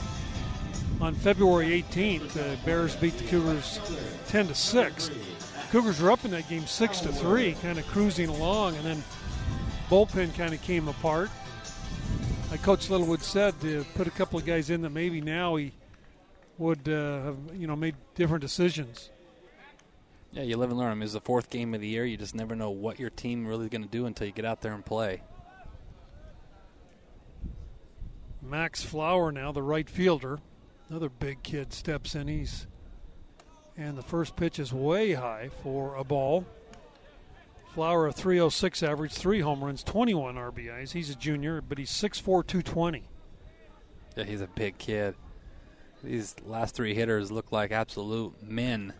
on 1.01 1.15
February 1.15 1.83
18th, 1.83 2.33
the 2.33 2.59
Bears 2.65 2.97
beat 2.97 3.17
the 3.19 3.25
Cougars 3.25 3.81
10 4.29 4.49
to 4.49 4.55
six. 4.55 5.11
Cougars 5.71 6.01
were 6.01 6.11
up 6.11 6.25
in 6.25 6.31
that 6.33 6.49
game 6.49 6.67
six 6.67 7.01
to 7.01 7.09
three, 7.13 7.55
kind 7.63 7.79
of 7.79 7.87
cruising 7.89 8.29
along, 8.29 8.77
and 8.77 8.85
then 8.85 9.05
bullpen 9.89 10.35
kind 10.37 10.55
of 10.55 10.63
came 10.63 10.89
apart 10.89 11.31
like 12.51 12.63
Coach 12.63 12.91
Littlewood 12.91 13.23
said, 13.23 13.61
to 13.61 13.85
put 13.95 14.07
a 14.07 14.11
couple 14.11 14.39
of 14.39 14.45
guys 14.45 14.71
in 14.71 14.83
that 14.83 14.91
maybe 14.91 15.21
now 15.21 15.57
he 15.57 15.73
would 16.59 16.89
uh, 16.89 17.23
have, 17.23 17.37
you 17.55 17.67
know, 17.67 17.77
made 17.77 17.95
different 18.17 18.43
decisions. 18.43 19.11
Yeah, 20.33 20.43
you 20.43 20.57
live 20.57 20.71
and 20.71 20.79
learn. 20.79 20.93
I 20.93 20.95
mean, 20.95 21.03
it's 21.03 21.13
the 21.13 21.21
fourth 21.21 21.51
game 21.51 21.75
of 21.75 21.81
the 21.81 21.89
year. 21.89 22.05
You 22.05 22.17
just 22.17 22.35
never 22.35 22.55
know 22.55 22.71
what 22.71 23.01
your 23.01 23.11
team 23.11 23.47
really 23.47 23.65
is 23.65 23.71
going 23.71 23.83
to 23.83 23.89
do 23.89 24.07
until 24.07 24.27
you 24.27 24.33
get 24.33 24.45
out 24.45 24.61
there 24.61 24.73
and 24.73 24.85
play. 24.85 25.23
Max 28.43 28.83
Flower 28.83 29.33
now, 29.33 29.53
the 29.53 29.63
right 29.63 29.89
fielder, 29.89 30.39
another 30.89 31.09
big 31.09 31.43
kid 31.43 31.73
steps 31.73 32.15
in. 32.15 32.29
He's 32.29 32.67
and 33.77 33.97
the 33.97 34.03
first 34.03 34.37
pitch 34.37 34.59
is 34.59 34.73
way 34.73 35.15
high 35.15 35.51
for 35.63 35.95
a 35.95 36.05
ball. 36.05 36.45
Flower, 37.75 38.09
a 38.09 38.13
306 38.13 38.83
average, 38.83 39.13
three 39.13 39.41
home 39.41 39.65
runs, 39.65 39.83
21 39.83 40.35
RBIs. 40.35 40.93
He's 40.93 41.09
a 41.09 41.15
junior, 41.15 41.61
but 41.61 41.79
he's 41.79 41.91
6'4, 41.91 42.25
220. 42.47 43.05
Yeah, 44.17 44.25
he's 44.25 44.41
a 44.41 44.49
big 44.49 44.77
kid. 44.77 45.15
These 46.03 46.35
last 46.45 46.75
three 46.75 46.95
hitters 46.95 47.31
look 47.31 47.53
like 47.53 47.71
absolute 47.71 48.43
men. 48.43 48.93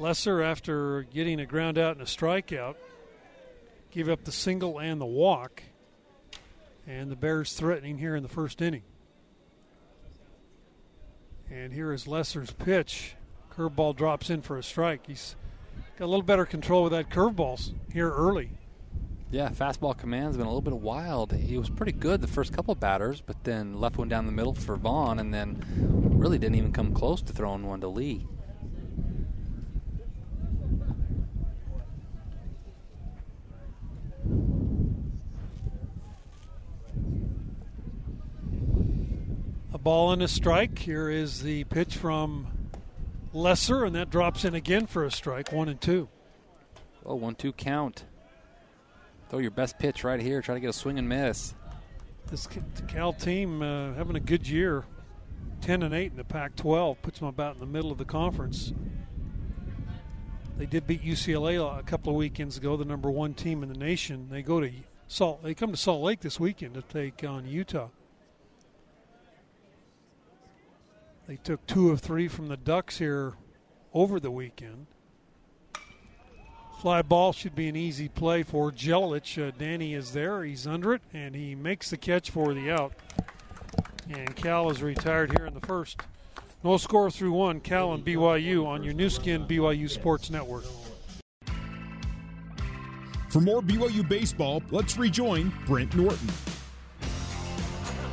Lesser, 0.00 0.42
after 0.42 1.02
getting 1.02 1.40
a 1.40 1.46
ground 1.46 1.76
out 1.76 1.92
and 1.92 2.00
a 2.00 2.06
strikeout, 2.06 2.76
gave 3.90 4.08
up 4.08 4.24
the 4.24 4.32
single 4.32 4.78
and 4.80 4.98
the 4.98 5.06
walk. 5.06 5.62
And 6.86 7.10
the 7.10 7.16
Bears 7.16 7.52
threatening 7.52 7.98
here 7.98 8.16
in 8.16 8.22
the 8.22 8.28
first 8.28 8.62
inning. 8.62 8.82
And 11.50 11.72
here 11.72 11.92
is 11.92 12.08
Lesser's 12.08 12.50
pitch. 12.50 13.14
Curveball 13.54 13.94
drops 13.94 14.30
in 14.30 14.40
for 14.40 14.56
a 14.56 14.62
strike. 14.62 15.06
He's 15.06 15.36
got 15.98 16.06
a 16.06 16.08
little 16.08 16.22
better 16.22 16.46
control 16.46 16.84
with 16.84 16.92
that 16.92 17.10
curveball 17.10 17.74
here 17.92 18.10
early. 18.10 18.52
Yeah, 19.30 19.50
fastball 19.50 19.96
command's 19.96 20.36
been 20.36 20.46
a 20.46 20.48
little 20.48 20.62
bit 20.62 20.74
wild. 20.74 21.32
He 21.32 21.58
was 21.58 21.68
pretty 21.68 21.92
good 21.92 22.22
the 22.22 22.26
first 22.26 22.52
couple 22.52 22.74
batters, 22.74 23.20
but 23.20 23.44
then 23.44 23.78
left 23.78 23.98
one 23.98 24.08
down 24.08 24.26
the 24.26 24.32
middle 24.32 24.54
for 24.54 24.76
Vaughn, 24.76 25.18
and 25.18 25.32
then 25.32 25.62
really 26.18 26.38
didn't 26.38 26.56
even 26.56 26.72
come 26.72 26.94
close 26.94 27.20
to 27.22 27.32
throwing 27.32 27.66
one 27.66 27.80
to 27.82 27.88
Lee. 27.88 28.26
Ball 39.82 40.12
and 40.12 40.22
a 40.22 40.28
strike. 40.28 40.78
Here 40.78 41.08
is 41.08 41.42
the 41.42 41.64
pitch 41.64 41.96
from 41.96 42.46
Lesser, 43.32 43.84
and 43.84 43.94
that 43.94 44.10
drops 44.10 44.44
in 44.44 44.54
again 44.54 44.86
for 44.86 45.04
a 45.04 45.10
strike, 45.10 45.52
one 45.52 45.68
and 45.68 45.80
two. 45.80 46.08
Oh, 47.04 47.14
one 47.14 47.34
two 47.34 47.52
count. 47.52 48.04
Throw 49.28 49.38
your 49.38 49.50
best 49.50 49.78
pitch 49.78 50.04
right 50.04 50.20
here. 50.20 50.42
Try 50.42 50.54
to 50.54 50.60
get 50.60 50.70
a 50.70 50.72
swing 50.72 50.98
and 50.98 51.08
miss. 51.08 51.54
This 52.30 52.48
Cal 52.88 53.12
team 53.12 53.62
uh, 53.62 53.94
having 53.94 54.16
a 54.16 54.20
good 54.20 54.46
year. 54.48 54.84
10 55.62 55.82
and 55.82 55.94
8 55.94 56.12
in 56.12 56.16
the 56.16 56.24
Pac 56.24 56.56
12 56.56 57.02
puts 57.02 57.18
them 57.18 57.28
about 57.28 57.54
in 57.54 57.60
the 57.60 57.66
middle 57.66 57.92
of 57.92 57.98
the 57.98 58.04
conference. 58.04 58.72
They 60.56 60.64
did 60.64 60.86
beat 60.86 61.02
UCLA 61.02 61.78
a 61.78 61.82
couple 61.82 62.10
of 62.10 62.16
weekends 62.16 62.56
ago, 62.56 62.76
the 62.76 62.84
number 62.84 63.10
one 63.10 63.34
team 63.34 63.62
in 63.62 63.68
the 63.68 63.78
nation. 63.78 64.28
They 64.30 64.42
go 64.42 64.60
to 64.60 64.70
Salt. 65.06 65.42
They 65.42 65.54
come 65.54 65.70
to 65.70 65.76
Salt 65.76 66.02
Lake 66.02 66.20
this 66.20 66.40
weekend 66.40 66.74
to 66.74 66.82
take 66.82 67.24
on 67.24 67.46
Utah. 67.46 67.88
They 71.30 71.36
took 71.36 71.64
two 71.68 71.90
of 71.90 72.00
three 72.00 72.26
from 72.26 72.48
the 72.48 72.56
Ducks 72.56 72.98
here 72.98 73.34
over 73.94 74.18
the 74.18 74.32
weekend. 74.32 74.88
Fly 76.80 77.02
ball 77.02 77.32
should 77.32 77.54
be 77.54 77.68
an 77.68 77.76
easy 77.76 78.08
play 78.08 78.42
for 78.42 78.72
Jelilich. 78.72 79.38
Uh, 79.40 79.52
Danny 79.56 79.94
is 79.94 80.12
there. 80.12 80.42
He's 80.42 80.66
under 80.66 80.92
it, 80.92 81.02
and 81.14 81.36
he 81.36 81.54
makes 81.54 81.90
the 81.90 81.96
catch 81.96 82.30
for 82.30 82.52
the 82.52 82.72
out. 82.72 82.94
And 84.08 84.34
Cal 84.34 84.70
is 84.70 84.82
retired 84.82 85.38
here 85.38 85.46
in 85.46 85.54
the 85.54 85.64
first. 85.64 86.00
No 86.64 86.76
score 86.78 87.12
through 87.12 87.30
one. 87.30 87.60
Cal 87.60 87.92
and 87.92 88.04
BYU 88.04 88.66
on 88.66 88.82
your 88.82 88.94
Nu 88.94 89.08
Skin 89.08 89.46
BYU 89.46 89.88
Sports 89.88 90.30
Network. 90.30 90.64
For 93.28 93.40
more 93.40 93.62
BYU 93.62 94.08
baseball, 94.08 94.64
let's 94.72 94.98
rejoin 94.98 95.52
Brent 95.64 95.94
Norton. 95.94 96.28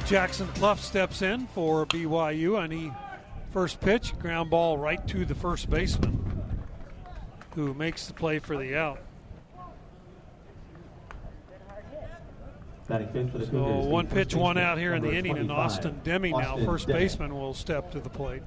Jackson 0.05 0.47
Cluff 0.49 0.79
steps 0.79 1.23
in 1.23 1.47
for 1.47 1.87
BYU, 1.87 2.63
and 2.63 2.71
he 2.71 2.91
first 3.57 3.79
pitch 3.79 4.13
ground 4.19 4.51
ball 4.51 4.77
right 4.77 5.07
to 5.07 5.25
the 5.25 5.33
first 5.33 5.67
baseman, 5.67 6.53
who 7.55 7.73
makes 7.73 8.05
the 8.05 8.13
play 8.13 8.37
for 8.37 8.55
the 8.55 8.77
out. 8.77 8.99
So 12.87 13.79
one 13.79 14.05
pitch, 14.05 14.35
one 14.35 14.59
out 14.59 14.77
here 14.77 14.93
in 14.93 15.01
the 15.01 15.11
inning, 15.11 15.39
and 15.39 15.51
Austin 15.51 15.99
Deming 16.03 16.37
now, 16.37 16.63
first 16.65 16.85
baseman, 16.85 17.33
will 17.33 17.55
step 17.55 17.91
to 17.93 17.99
the 17.99 18.11
plate. 18.11 18.43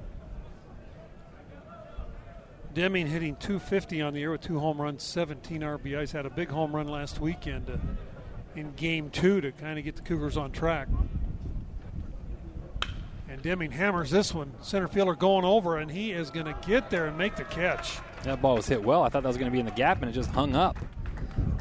Deming 2.73 3.05
hitting 3.05 3.35
250 3.35 4.01
on 4.01 4.13
the 4.13 4.21
year 4.21 4.31
with 4.31 4.39
two 4.39 4.59
home 4.59 4.81
runs, 4.81 5.03
17 5.03 5.59
RBIs. 5.59 6.13
Had 6.13 6.25
a 6.25 6.29
big 6.29 6.47
home 6.47 6.73
run 6.73 6.87
last 6.87 7.19
weekend 7.19 7.69
uh, 7.69 7.75
in 8.55 8.71
game 8.75 9.09
two 9.09 9.41
to 9.41 9.51
kind 9.51 9.77
of 9.77 9.83
get 9.83 9.97
the 9.97 10.03
Cougars 10.03 10.37
on 10.37 10.53
track. 10.53 10.87
And 13.41 13.59
Deming 13.59 13.71
hammers 13.71 14.11
this 14.11 14.35
one. 14.35 14.53
Center 14.61 14.87
fielder 14.87 15.15
going 15.15 15.45
over, 15.45 15.77
and 15.77 15.89
he 15.89 16.11
is 16.11 16.29
going 16.29 16.45
to 16.45 16.55
get 16.67 16.91
there 16.91 17.07
and 17.07 17.17
make 17.17 17.35
the 17.35 17.43
catch. 17.45 17.97
That 18.21 18.39
ball 18.39 18.57
was 18.57 18.67
hit 18.67 18.83
well. 18.83 19.01
I 19.01 19.09
thought 19.09 19.23
that 19.23 19.29
was 19.29 19.37
going 19.37 19.49
to 19.49 19.51
be 19.51 19.59
in 19.59 19.65
the 19.65 19.71
gap, 19.71 19.99
and 20.03 20.11
it 20.11 20.13
just 20.13 20.29
hung 20.29 20.55
up. 20.55 20.77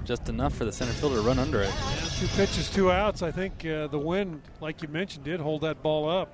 Just 0.05 0.29
enough 0.29 0.55
for 0.55 0.67
the 0.67 0.73
center 0.73 0.93
fielder 0.93 1.17
to 1.17 1.23
run 1.23 1.39
under 1.39 1.63
it. 1.63 1.71
Yeah, 1.71 2.09
two 2.19 2.27
pitches, 2.37 2.69
two 2.69 2.93
outs. 2.93 3.23
I 3.23 3.31
think 3.31 3.65
uh, 3.65 3.87
the 3.87 3.99
wind, 3.99 4.43
like 4.61 4.83
you 4.83 4.89
mentioned, 4.89 5.25
did 5.25 5.41
hold 5.41 5.63
that 5.63 5.83
ball 5.83 6.07
up 6.07 6.31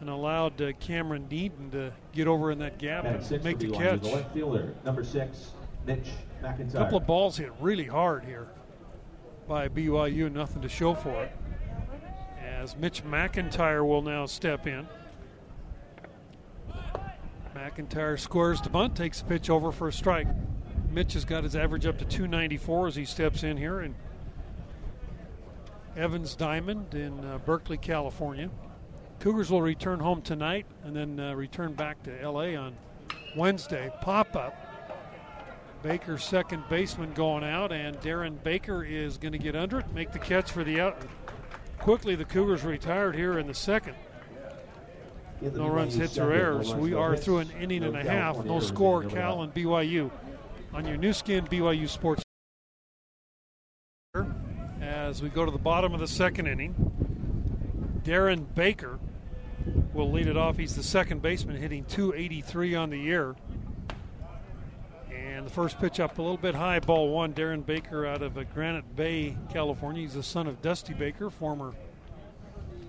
and 0.00 0.10
allowed 0.10 0.60
uh, 0.60 0.72
Cameron 0.80 1.28
Eden 1.30 1.70
to 1.70 1.90
get 2.12 2.28
over 2.28 2.50
in 2.50 2.58
that 2.58 2.76
gap 2.76 3.06
and, 3.06 3.24
and 3.32 3.44
make 3.44 3.58
the 3.58 3.70
catch. 3.70 4.02
The 4.02 4.08
left 4.08 4.34
fielder, 4.34 4.74
number 4.84 5.02
six, 5.02 5.52
Mitch 5.86 6.08
McIntyre. 6.42 6.74
A 6.74 6.78
couple 6.78 6.98
of 6.98 7.06
balls 7.06 7.38
hit 7.38 7.52
really 7.58 7.86
hard 7.86 8.22
here 8.22 8.48
by 9.46 9.66
BYU, 9.66 10.30
nothing 10.30 10.60
to 10.60 10.68
show 10.68 10.94
for 10.94 11.24
it. 11.24 11.32
As 12.58 12.76
Mitch 12.76 13.04
McIntyre 13.04 13.86
will 13.86 14.02
now 14.02 14.26
step 14.26 14.66
in. 14.66 14.88
McIntyre 17.54 18.18
squares 18.18 18.60
the 18.60 18.68
bunt, 18.68 18.96
takes 18.96 19.20
the 19.20 19.26
pitch 19.26 19.48
over 19.48 19.70
for 19.70 19.86
a 19.86 19.92
strike. 19.92 20.26
Mitch 20.90 21.12
has 21.12 21.24
got 21.24 21.44
his 21.44 21.54
average 21.54 21.86
up 21.86 21.98
to 21.98 22.04
294 22.04 22.88
as 22.88 22.96
he 22.96 23.04
steps 23.04 23.44
in 23.44 23.56
here 23.56 23.82
in 23.82 23.94
Evans 25.96 26.34
Diamond 26.34 26.94
in 26.94 27.24
uh, 27.24 27.38
Berkeley, 27.38 27.78
California. 27.78 28.50
Cougars 29.20 29.52
will 29.52 29.62
return 29.62 30.00
home 30.00 30.20
tonight 30.20 30.66
and 30.82 30.96
then 30.96 31.20
uh, 31.20 31.34
return 31.34 31.74
back 31.74 32.02
to 32.02 32.28
LA 32.28 32.56
on 32.56 32.76
Wednesday. 33.36 33.88
Pop 34.00 34.34
up. 34.34 34.54
Baker, 35.84 36.18
second 36.18 36.64
baseman, 36.68 37.12
going 37.12 37.44
out, 37.44 37.70
and 37.70 37.96
Darren 37.98 38.42
Baker 38.42 38.82
is 38.82 39.16
going 39.16 39.30
to 39.30 39.38
get 39.38 39.54
under 39.54 39.78
it, 39.78 39.92
make 39.94 40.10
the 40.10 40.18
catch 40.18 40.50
for 40.50 40.64
the 40.64 40.80
out. 40.80 41.00
Quickly, 41.80 42.14
the 42.14 42.24
Cougars 42.24 42.64
retired 42.64 43.14
here 43.14 43.38
in 43.38 43.46
the 43.46 43.54
second. 43.54 43.94
No 45.40 45.68
runs, 45.68 45.94
hits, 45.94 46.18
or 46.18 46.32
errors. 46.32 46.74
We 46.74 46.94
are 46.94 47.16
through 47.16 47.38
an 47.38 47.50
inning 47.60 47.84
and 47.84 47.96
a 47.96 48.02
half. 48.02 48.44
No 48.44 48.60
score, 48.60 49.04
Cal 49.04 49.42
and 49.42 49.54
BYU. 49.54 50.10
On 50.74 50.86
your 50.86 50.96
Nu 50.96 51.12
Skin 51.12 51.46
BYU 51.46 51.88
Sports. 51.88 52.22
As 54.80 55.22
we 55.22 55.28
go 55.28 55.44
to 55.44 55.50
the 55.50 55.58
bottom 55.58 55.94
of 55.94 56.00
the 56.00 56.08
second 56.08 56.46
inning, 56.46 56.74
Darren 58.04 58.52
Baker 58.54 58.98
will 59.94 60.10
lead 60.10 60.26
it 60.26 60.36
off. 60.36 60.56
He's 60.56 60.74
the 60.74 60.82
second 60.82 61.22
baseman, 61.22 61.56
hitting 61.56 61.84
283 61.84 62.74
on 62.74 62.90
the 62.90 62.98
year. 62.98 63.36
And 65.38 65.46
the 65.46 65.52
first 65.52 65.78
pitch 65.78 66.00
up 66.00 66.18
a 66.18 66.20
little 66.20 66.36
bit 66.36 66.56
high, 66.56 66.80
ball 66.80 67.10
one. 67.10 67.32
Darren 67.32 67.64
Baker 67.64 68.04
out 68.04 68.22
of 68.22 68.36
uh, 68.36 68.42
Granite 68.42 68.96
Bay, 68.96 69.36
California. 69.52 70.02
He's 70.02 70.14
the 70.14 70.22
son 70.24 70.48
of 70.48 70.60
Dusty 70.60 70.94
Baker, 70.94 71.30
former 71.30 71.74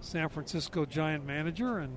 San 0.01 0.29
Francisco 0.29 0.83
Giant 0.83 1.27
manager, 1.27 1.77
and 1.77 1.95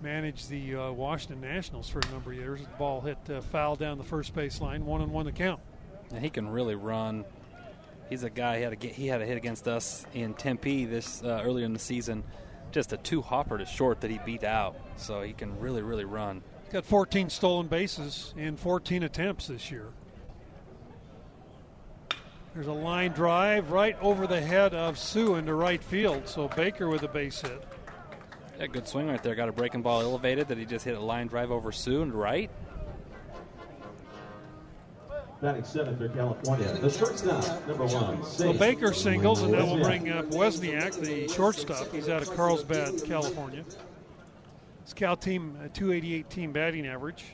managed 0.00 0.48
the 0.48 0.76
uh, 0.76 0.92
Washington 0.92 1.40
Nationals 1.40 1.88
for 1.88 1.98
a 1.98 2.12
number 2.12 2.30
of 2.30 2.38
years. 2.38 2.60
The 2.60 2.68
ball 2.78 3.00
hit 3.00 3.18
uh, 3.28 3.40
foul 3.40 3.74
down 3.74 3.98
the 3.98 4.04
first 4.04 4.32
base 4.32 4.60
line, 4.60 4.86
one 4.86 5.02
and 5.02 5.10
one 5.10 5.26
the 5.26 5.32
count. 5.32 5.58
And 6.12 6.22
he 6.22 6.30
can 6.30 6.48
really 6.48 6.76
run. 6.76 7.24
He's 8.08 8.22
a 8.22 8.30
guy. 8.30 8.58
He 8.58 8.62
had 8.62 8.72
a 8.74 8.86
he 8.86 9.08
had 9.08 9.20
a 9.20 9.26
hit 9.26 9.36
against 9.36 9.66
us 9.66 10.06
in 10.14 10.34
Tempe 10.34 10.84
this 10.84 11.20
uh, 11.20 11.42
earlier 11.44 11.66
in 11.66 11.72
the 11.72 11.80
season. 11.80 12.22
Just 12.70 12.92
a 12.92 12.96
two 12.96 13.22
hopper 13.22 13.58
to 13.58 13.66
short 13.66 14.02
that 14.02 14.10
he 14.12 14.20
beat 14.24 14.44
out. 14.44 14.76
So 14.98 15.22
he 15.22 15.32
can 15.32 15.58
really 15.58 15.82
really 15.82 16.04
run. 16.04 16.44
He's 16.74 16.80
got 16.80 16.86
14 16.86 17.30
stolen 17.30 17.68
bases 17.68 18.34
in 18.36 18.56
14 18.56 19.04
attempts 19.04 19.46
this 19.46 19.70
year. 19.70 19.90
There's 22.52 22.66
a 22.66 22.72
line 22.72 23.12
drive 23.12 23.70
right 23.70 23.96
over 24.02 24.26
the 24.26 24.40
head 24.40 24.74
of 24.74 24.98
Sue 24.98 25.36
into 25.36 25.54
right 25.54 25.80
field. 25.80 26.26
So 26.26 26.48
Baker 26.48 26.88
with 26.88 27.04
a 27.04 27.08
base 27.08 27.42
hit. 27.42 27.64
Yeah, 28.58 28.66
good 28.66 28.88
swing 28.88 29.06
right 29.06 29.22
there. 29.22 29.36
Got 29.36 29.50
a 29.50 29.52
breaking 29.52 29.82
ball 29.82 30.00
elevated 30.00 30.48
that 30.48 30.58
he 30.58 30.64
just 30.64 30.84
hit 30.84 30.96
a 30.96 31.00
line 31.00 31.28
drive 31.28 31.52
over 31.52 31.70
Sue 31.70 32.02
and 32.02 32.12
right. 32.12 32.50
Batting 35.40 35.62
seventh 35.62 35.98
for 35.98 36.08
California. 36.08 36.76
The 36.80 36.90
shortstop, 36.90 37.68
number 37.68 37.86
one. 37.86 38.24
So 38.24 38.52
Baker 38.52 38.92
singles, 38.92 39.42
and 39.42 39.54
that 39.54 39.64
will 39.64 39.78
bring 39.80 40.10
up 40.10 40.24
Wesniak, 40.32 41.00
the 41.00 41.28
shortstop. 41.28 41.92
He's 41.92 42.08
out 42.08 42.22
of 42.22 42.34
Carlsbad, 42.34 43.04
California. 43.04 43.64
This 44.84 44.92
Cal 44.92 45.16
team, 45.16 45.56
a 45.64 45.68
288 45.68 46.28
team 46.28 46.52
batting 46.52 46.86
average. 46.86 47.24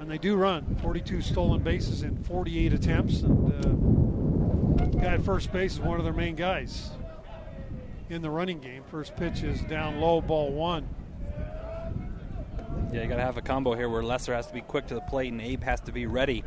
And 0.00 0.10
they 0.10 0.18
do 0.18 0.36
run 0.36 0.76
42 0.82 1.20
stolen 1.20 1.62
bases 1.62 2.02
in 2.02 2.24
48 2.24 2.72
attempts. 2.72 3.20
And 3.20 4.80
uh, 4.80 4.86
guy 4.86 5.14
at 5.14 5.22
first 5.22 5.52
base 5.52 5.74
is 5.74 5.80
one 5.80 5.98
of 5.98 6.04
their 6.04 6.14
main 6.14 6.34
guys 6.34 6.90
in 8.08 8.22
the 8.22 8.30
running 8.30 8.58
game. 8.58 8.82
First 8.90 9.16
pitch 9.16 9.42
is 9.42 9.60
down 9.62 10.00
low, 10.00 10.20
ball 10.20 10.50
one. 10.50 10.88
Yeah, 12.92 13.02
you 13.02 13.08
got 13.08 13.16
to 13.16 13.22
have 13.22 13.36
a 13.36 13.42
combo 13.42 13.74
here 13.74 13.88
where 13.88 14.02
Lesser 14.02 14.34
has 14.34 14.46
to 14.46 14.52
be 14.52 14.60
quick 14.60 14.86
to 14.88 14.94
the 14.94 15.00
plate 15.02 15.30
and 15.30 15.40
Abe 15.40 15.62
has 15.62 15.80
to 15.82 15.92
be 15.92 16.06
ready. 16.06 16.42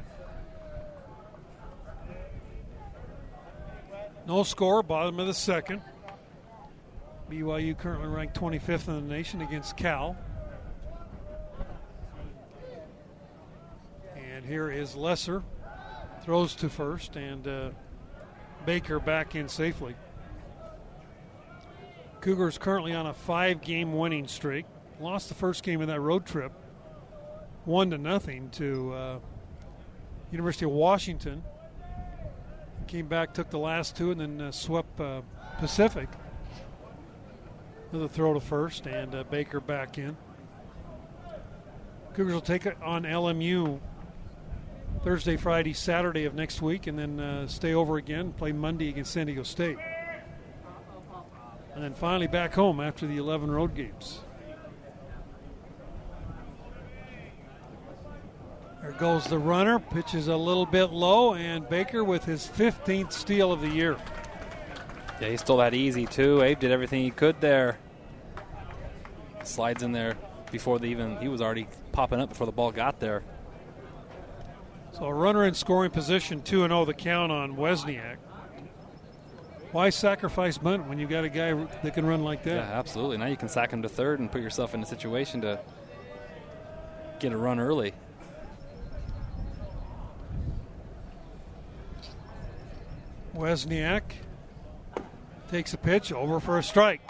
No 4.28 4.44
score, 4.44 4.82
bottom 4.82 5.20
of 5.20 5.28
the 5.28 5.34
second. 5.34 5.82
BYU 7.30 7.78
currently 7.78 8.08
ranked 8.08 8.40
25th 8.40 8.88
in 8.88 9.08
the 9.08 9.14
nation 9.14 9.42
against 9.42 9.76
Cal. 9.78 10.16
And 14.16 14.46
here 14.46 14.70
is 14.70 14.96
Lesser. 14.96 15.44
Throws 16.24 16.56
to 16.56 16.70
first, 16.70 17.16
and 17.16 17.48
uh, 17.48 17.70
Baker 18.66 19.00
back 19.00 19.36
in 19.36 19.48
safely. 19.48 19.96
Cougars 22.22 22.58
currently 22.58 22.94
on 22.94 23.06
a 23.06 23.14
five 23.14 23.62
game 23.62 23.94
winning 23.94 24.28
streak. 24.28 24.66
Lost 25.00 25.30
the 25.30 25.36
first 25.36 25.62
game 25.62 25.82
of 25.82 25.88
that 25.88 26.00
road 26.00 26.26
trip, 26.26 26.52
one 27.66 27.92
to 27.92 27.98
nothing 27.98 28.50
to 28.52 28.94
uh, 28.94 29.20
University 30.32 30.66
of 30.66 30.72
Washington. 30.72 31.44
Came 32.88 33.08
back, 33.08 33.34
took 33.34 33.50
the 33.50 33.60
last 33.60 33.96
two, 33.96 34.12
and 34.12 34.22
then 34.22 34.42
uh, 34.42 34.52
swept 34.52 35.00
uh, 35.00 35.22
Pacific. 35.60 36.08
Another 37.96 38.10
throw 38.10 38.34
to 38.34 38.42
first, 38.42 38.88
and 38.88 39.16
uh, 39.16 39.24
Baker 39.24 39.62
back 39.62 39.98
in. 39.98 40.18
Cougars 42.14 42.34
will 42.34 42.42
take 42.42 42.66
it 42.66 42.76
on 42.84 43.04
LMU 43.04 43.80
Thursday, 45.02 45.38
Friday, 45.38 45.72
Saturday 45.72 46.26
of 46.26 46.36
next 46.36 46.62
week, 46.62 46.88
and 46.88 47.00
then 47.00 47.22
uh, 47.22 47.48
stay 47.48 47.74
over 47.74 47.96
again, 47.96 48.34
play 48.34 48.52
Monday 48.52 48.90
against 48.90 49.14
San 49.14 49.28
Diego 49.28 49.44
State. 49.44 49.78
And 51.74 51.82
then 51.82 51.94
finally 51.94 52.28
back 52.28 52.54
home 52.54 52.82
after 52.82 53.08
the 53.08 53.16
11 53.16 53.50
road 53.50 53.74
games. 53.76 54.20
There 58.82 58.92
goes 58.92 59.26
the 59.26 59.40
runner, 59.40 59.80
pitches 59.80 60.28
a 60.28 60.36
little 60.36 60.66
bit 60.66 60.92
low, 60.92 61.36
and 61.36 61.70
Baker 61.70 62.04
with 62.04 62.26
his 62.26 62.46
15th 62.46 63.14
steal 63.14 63.54
of 63.54 63.62
the 63.62 63.70
year. 63.70 63.96
Yeah, 65.22 65.30
he 65.30 65.38
stole 65.38 65.60
that 65.60 65.74
easy 65.74 66.06
too. 66.06 66.42
Abe 66.42 66.60
did 66.60 66.72
everything 66.72 67.02
he 67.02 67.10
could 67.10 67.40
there. 67.40 67.78
Slides 69.48 69.84
in 69.84 69.92
there 69.92 70.16
before 70.52 70.80
the 70.80 70.86
even 70.88 71.18
he 71.18 71.28
was 71.28 71.42
already 71.42 71.68
popping 71.92 72.20
up 72.20 72.30
before 72.30 72.46
the 72.46 72.52
ball 72.52 72.72
got 72.72 73.00
there. 73.00 73.24
So 74.94 75.06
a 75.06 75.14
runner 75.14 75.44
in 75.46 75.54
scoring 75.54 75.92
position, 75.92 76.42
2 76.42 76.64
and 76.64 76.72
0 76.72 76.86
the 76.86 76.94
count 76.94 77.32
on 77.32 77.58
Wesniak. 77.58 78.18
Why 79.72 79.90
sacrifice 79.90 80.58
bunt 80.58 80.88
when 80.88 81.00
you 81.00 81.08
got 81.08 81.26
a 81.26 81.30
guy 81.30 81.54
that 81.54 81.94
can 81.94 82.06
run 82.06 82.24
like 82.24 82.44
that? 82.44 82.56
Yeah, 82.56 82.80
absolutely. 82.80 83.18
Now 83.18 83.26
you 83.26 83.36
can 83.36 83.50
sack 83.50 83.72
him 83.72 83.82
to 83.82 83.90
third 83.90 84.22
and 84.22 84.32
put 84.32 84.42
yourself 84.42 84.74
in 84.74 84.82
a 84.82 84.86
situation 84.86 85.42
to 85.42 85.60
get 87.20 87.34
a 87.34 87.38
run 87.38 87.60
early. 87.60 87.94
Wesniak 93.36 94.04
takes 95.52 95.74
a 95.74 95.78
pitch 95.78 96.14
over 96.14 96.40
for 96.40 96.58
a 96.58 96.64
strike. 96.64 97.02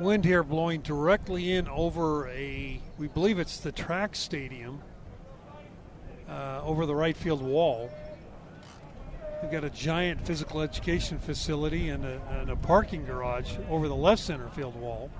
Wind 0.00 0.24
here 0.24 0.42
blowing 0.42 0.80
directly 0.80 1.52
in 1.52 1.68
over 1.68 2.28
a, 2.28 2.80
we 2.98 3.06
believe 3.06 3.38
it's 3.38 3.58
the 3.58 3.70
track 3.70 4.16
stadium, 4.16 4.82
uh, 6.28 6.60
over 6.64 6.84
the 6.84 6.94
right 6.94 7.16
field 7.16 7.40
wall. 7.40 7.90
We've 9.40 9.52
got 9.52 9.62
a 9.62 9.70
giant 9.70 10.26
physical 10.26 10.62
education 10.62 11.18
facility 11.18 11.90
and 11.90 12.04
a, 12.04 12.20
and 12.30 12.50
a 12.50 12.56
parking 12.56 13.04
garage 13.04 13.56
over 13.70 13.86
the 13.86 13.94
left 13.94 14.22
center 14.22 14.48
field 14.48 14.74
wall. 14.74 15.10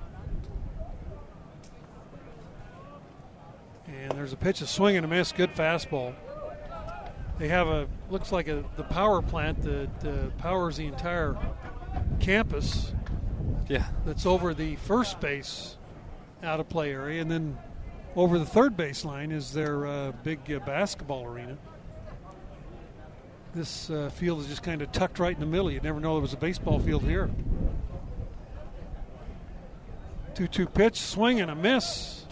And 3.87 4.11
there's 4.11 4.33
a 4.33 4.37
pitch, 4.37 4.61
a 4.61 4.67
swing 4.67 4.97
and 4.97 5.05
a 5.05 5.07
miss, 5.07 5.31
good 5.31 5.53
fastball. 5.55 6.15
They 7.37 7.47
have 7.47 7.67
a 7.67 7.87
looks 8.09 8.31
like 8.31 8.47
a 8.47 8.63
the 8.77 8.83
power 8.83 9.21
plant 9.21 9.61
that 9.61 10.05
uh, 10.05 10.29
powers 10.41 10.77
the 10.77 10.87
entire 10.87 11.37
campus. 12.19 12.93
Yeah, 13.67 13.85
that's 14.05 14.25
over 14.25 14.53
the 14.53 14.75
first 14.77 15.19
base 15.19 15.77
out 16.43 16.59
of 16.59 16.69
play 16.69 16.91
area, 16.91 17.21
and 17.21 17.29
then 17.31 17.57
over 18.15 18.37
the 18.37 18.45
third 18.45 18.77
base 18.77 19.03
line 19.03 19.31
is 19.31 19.51
their 19.53 19.85
uh, 19.87 20.11
big 20.23 20.51
uh, 20.51 20.59
basketball 20.59 21.25
arena. 21.25 21.57
This 23.53 23.89
uh, 23.89 24.09
field 24.13 24.41
is 24.41 24.47
just 24.47 24.63
kind 24.63 24.81
of 24.81 24.91
tucked 24.91 25.17
right 25.17 25.33
in 25.33 25.39
the 25.39 25.45
middle. 25.45 25.71
You'd 25.71 25.83
never 25.83 25.99
know 25.99 26.13
there 26.13 26.21
was 26.21 26.33
a 26.33 26.37
baseball 26.37 26.79
field 26.79 27.03
here. 27.03 27.29
2 30.35 30.47
2 30.47 30.67
pitch, 30.67 30.99
swing 30.99 31.39
and 31.39 31.49
a 31.49 31.55
miss. 31.55 32.25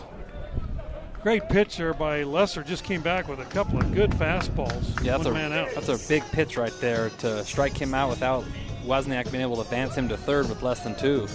Great 1.22 1.48
pitch 1.48 1.78
there 1.78 1.94
by 1.94 2.24
Lesser. 2.24 2.62
Just 2.64 2.84
came 2.84 3.02
back 3.02 3.30
with 3.30 3.40
a 3.40 3.46
couple 3.46 3.80
of 3.80 3.94
good 3.94 4.12
fastballs. 4.12 5.02
Yeah, 5.02 5.14
that's 5.14 5.24
One 5.24 5.38
a 5.38 5.50
man 5.50 5.54
out. 5.54 5.70
that's 5.74 5.88
a 5.88 5.98
big 6.10 6.22
pitch 6.34 6.58
right 6.58 6.74
there 6.82 7.10
to 7.20 7.46
strike 7.46 7.78
him 7.78 7.94
out 7.94 8.10
without 8.10 8.44
Wozniak 8.86 9.32
being 9.32 9.42
able 9.42 9.56
to 9.56 9.62
advance 9.62 9.96
him 9.96 10.10
to 10.10 10.18
third 10.18 10.50
with 10.50 10.62
less 10.62 10.82
than 10.82 10.96
two. 10.96 11.28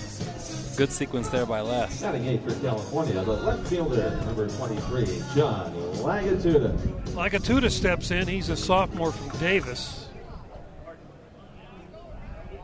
Good 0.77 0.93
sequence 0.93 1.29
there 1.29 1.45
by 1.45 1.61
Les. 1.61 2.01
Batting 2.01 2.27
eighth 2.27 2.45
for 2.45 2.61
California, 2.61 3.15
the 3.25 3.33
left 3.33 3.67
fielder, 3.67 4.17
number 4.25 4.49
23, 4.49 5.07
John 5.35 5.73
Lagatuda. 5.75 6.79
Lagatuda 7.15 7.71
steps 7.71 8.11
in. 8.11 8.29
He's 8.29 8.49
a 8.49 8.57
sophomore 8.57 9.11
from 9.11 9.37
Davis. 9.41 10.07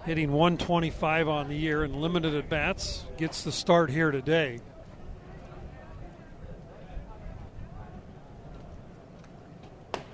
Hitting 0.04 0.32
125 0.32 1.28
on 1.28 1.48
the 1.48 1.56
year 1.56 1.82
and 1.82 1.96
limited 1.96 2.34
at 2.34 2.48
bats. 2.48 3.04
Gets 3.16 3.42
the 3.42 3.50
start 3.50 3.90
here 3.90 4.10
today. 4.10 4.60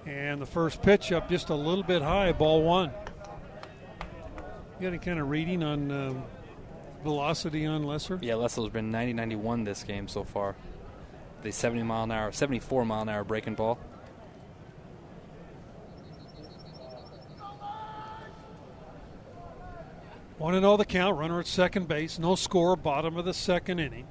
And 0.06 0.40
the 0.40 0.46
first 0.46 0.80
pitch 0.80 1.12
up 1.12 1.28
just 1.28 1.50
a 1.50 1.54
little 1.54 1.85
bit 1.85 2.02
high, 2.02 2.33
ball 2.33 2.62
one. 2.62 2.92
You 4.81 4.87
got 4.87 4.95
any 4.95 5.05
kind 5.05 5.19
of 5.21 5.29
reading 5.29 5.62
on 5.62 5.90
um, 5.90 6.25
velocity 7.05 7.66
on 7.66 7.83
Lesser? 7.83 8.19
Yeah, 8.23 8.37
Lesser's 8.37 8.71
been 8.71 8.90
90 8.90 9.12
91 9.12 9.64
this 9.64 9.83
game 9.83 10.09
so 10.09 10.25
far. 10.25 10.57
The 11.43 11.53
70 11.53 11.83
mile 11.83 12.05
an 12.05 12.11
hour, 12.11 12.33
74 12.33 12.87
mile 12.87 13.03
an 13.03 13.11
hour 13.11 13.23
breaking 13.23 13.57
ball. 13.57 13.79
Want 20.38 20.55
to 20.55 20.62
know 20.62 20.79
the 20.79 20.87
count? 20.87 21.19
Runner 21.19 21.40
at 21.40 21.47
second 21.47 21.87
base. 21.87 22.19
No 22.19 22.35
score. 22.35 22.75
Bottom 22.75 23.19
of 23.19 23.27
the 23.27 23.35
second 23.35 23.81
inning. 23.81 24.07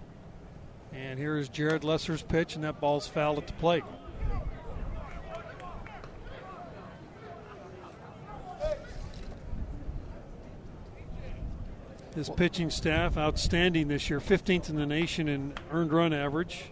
And 0.94 1.18
here 1.18 1.38
is 1.38 1.50
Jared 1.50 1.84
Lesser's 1.84 2.22
pitch, 2.22 2.54
and 2.54 2.64
that 2.64 2.80
ball's 2.80 3.08
fouled 3.08 3.40
at 3.40 3.48
the 3.48 3.54
plate. 3.54 3.84
His 12.16 12.30
pitching 12.30 12.70
staff 12.70 13.18
outstanding 13.18 13.88
this 13.88 14.10
year, 14.10 14.20
15th 14.20 14.70
in 14.70 14.76
the 14.76 14.86
nation 14.86 15.28
in 15.28 15.54
earned 15.72 15.94
run 15.94 16.12
average. 16.12 16.66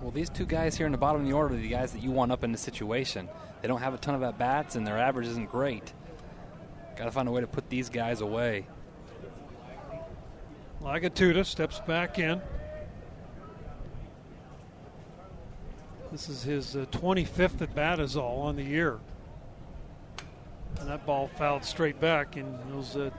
Well, 0.00 0.10
these 0.10 0.30
two 0.30 0.46
guys 0.46 0.76
here 0.76 0.86
in 0.86 0.92
the 0.92 0.98
bottom 0.98 1.22
of 1.22 1.26
the 1.26 1.32
order 1.32 1.54
are 1.54 1.58
the 1.58 1.68
guys 1.68 1.92
that 1.92 2.02
you 2.02 2.10
want 2.10 2.32
up 2.32 2.44
in 2.44 2.52
the 2.52 2.58
situation. 2.58 3.28
They 3.60 3.68
don't 3.68 3.80
have 3.80 3.94
a 3.94 3.98
ton 3.98 4.14
of 4.14 4.22
at 4.22 4.38
bats, 4.38 4.76
and 4.76 4.86
their 4.86 4.98
average 4.98 5.26
isn't 5.26 5.50
great. 5.50 5.92
Got 6.96 7.04
to 7.04 7.10
find 7.10 7.28
a 7.28 7.30
way 7.30 7.40
to 7.40 7.46
put 7.46 7.68
these 7.68 7.90
guys 7.90 8.20
away. 8.20 8.66
Lagatuda 10.82 11.44
steps 11.44 11.80
back 11.80 12.18
in. 12.18 12.40
This 16.12 16.28
is 16.28 16.42
his 16.42 16.76
uh, 16.76 16.86
25th 16.92 17.60
at 17.60 17.74
bat 17.74 18.00
is 18.00 18.16
all 18.16 18.42
on 18.42 18.56
the 18.56 18.62
year. 18.62 19.00
And 20.80 20.88
that 20.88 21.06
ball 21.06 21.28
fouled 21.36 21.64
straight 21.64 22.00
back. 22.00 22.36
In 22.36 22.58
those 22.70 22.96
uh, 22.96 23.10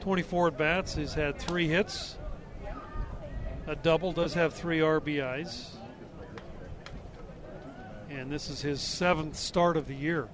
24 0.00 0.48
at 0.48 0.58
bats, 0.58 0.94
he's 0.94 1.14
had 1.14 1.38
three 1.38 1.68
hits. 1.68 2.16
A 3.66 3.74
double 3.74 4.12
does 4.12 4.34
have 4.34 4.52
three 4.52 4.80
RBIs. 4.80 5.70
And 8.10 8.30
this 8.30 8.50
is 8.50 8.60
his 8.60 8.80
seventh 8.80 9.36
start 9.36 9.76
of 9.76 9.88
the 9.88 9.94
year. 9.94 10.28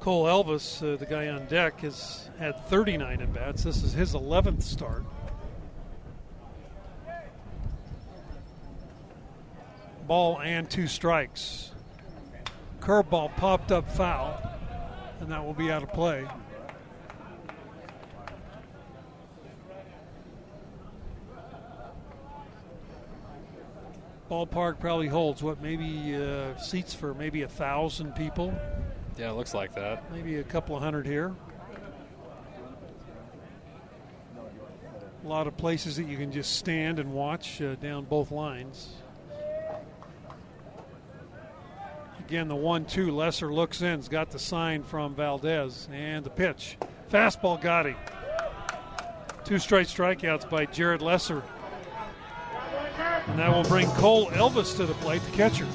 Cole 0.00 0.26
Elvis, 0.26 0.82
uh, 0.82 0.96
the 0.96 1.06
guy 1.06 1.28
on 1.28 1.46
deck, 1.46 1.80
has 1.80 2.30
had 2.38 2.66
39 2.68 3.20
at 3.20 3.32
bats. 3.32 3.64
This 3.64 3.82
is 3.82 3.92
his 3.92 4.14
11th 4.14 4.62
start. 4.62 5.02
Ball 10.06 10.40
and 10.40 10.70
two 10.70 10.86
strikes. 10.86 11.72
Curveball 12.80 13.36
popped 13.36 13.72
up 13.72 13.88
foul, 13.90 14.40
and 15.20 15.30
that 15.30 15.44
will 15.44 15.54
be 15.54 15.70
out 15.70 15.82
of 15.82 15.92
play. 15.92 16.26
Ballpark 24.30 24.78
probably 24.78 25.06
holds 25.08 25.42
what, 25.42 25.62
maybe 25.62 26.14
uh, 26.14 26.56
seats 26.58 26.92
for 26.92 27.14
maybe 27.14 27.42
a 27.42 27.48
thousand 27.48 28.14
people. 28.14 28.54
Yeah, 29.16 29.30
it 29.30 29.34
looks 29.34 29.54
like 29.54 29.74
that. 29.74 30.12
Maybe 30.12 30.36
a 30.36 30.44
couple 30.44 30.76
of 30.76 30.82
hundred 30.82 31.06
here. 31.06 31.34
A 35.24 35.28
lot 35.28 35.46
of 35.46 35.56
places 35.56 35.96
that 35.96 36.04
you 36.04 36.16
can 36.16 36.30
just 36.30 36.56
stand 36.56 36.98
and 36.98 37.12
watch 37.12 37.60
uh, 37.60 37.74
down 37.76 38.04
both 38.04 38.30
lines. 38.30 38.90
Again, 42.28 42.48
the 42.48 42.56
one-two. 42.56 43.10
Lesser 43.10 43.50
looks 43.50 43.80
in. 43.80 43.96
Has 43.96 44.06
got 44.06 44.30
the 44.30 44.38
sign 44.38 44.82
from 44.82 45.14
Valdez 45.14 45.88
and 45.90 46.22
the 46.22 46.28
pitch. 46.28 46.76
Fastball 47.10 47.58
got 47.58 47.86
him. 47.86 47.96
Two 49.46 49.58
straight 49.58 49.86
strikeouts 49.86 50.50
by 50.50 50.66
Jared 50.66 51.00
Lesser. 51.00 51.42
And 53.28 53.38
that 53.38 53.50
will 53.50 53.62
bring 53.62 53.88
Cole 53.92 54.26
Elvis 54.32 54.76
to 54.76 54.84
the 54.84 54.92
plate, 54.94 55.22
the 55.22 55.30
catcher. 55.38 55.66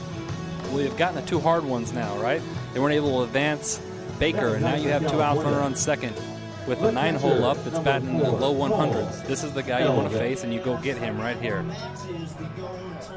Well, 0.66 0.82
you've 0.82 0.96
gotten 0.96 1.16
the 1.16 1.28
two 1.28 1.40
hard 1.40 1.64
ones 1.64 1.92
now, 1.92 2.16
right? 2.20 2.42
They 2.76 2.80
weren't 2.80 2.94
able 2.94 3.18
to 3.18 3.24
advance 3.24 3.82
Baker, 4.20 4.54
and 4.54 4.62
now 4.62 4.76
you 4.76 4.90
have 4.90 5.10
two 5.10 5.24
out 5.24 5.44
runner 5.44 5.60
on 5.60 5.76
second 5.76 6.16
with 6.68 6.82
a 6.82 6.92
nine 6.92 7.16
hole 7.16 7.44
up 7.44 7.62
that's 7.64 7.80
batting 7.80 8.10
in 8.10 8.18
the 8.18 8.32
low 8.32 8.54
100s. 8.54 9.26
This 9.28 9.44
is 9.44 9.52
the 9.54 9.64
guy 9.64 9.84
you 9.84 9.92
want 9.92 10.12
to 10.12 10.18
face, 10.18 10.44
and 10.44 10.54
you 10.54 10.60
go 10.60 10.78
get 10.78 10.98
him 10.98 11.20
right 11.20 11.38
here. 11.40 11.66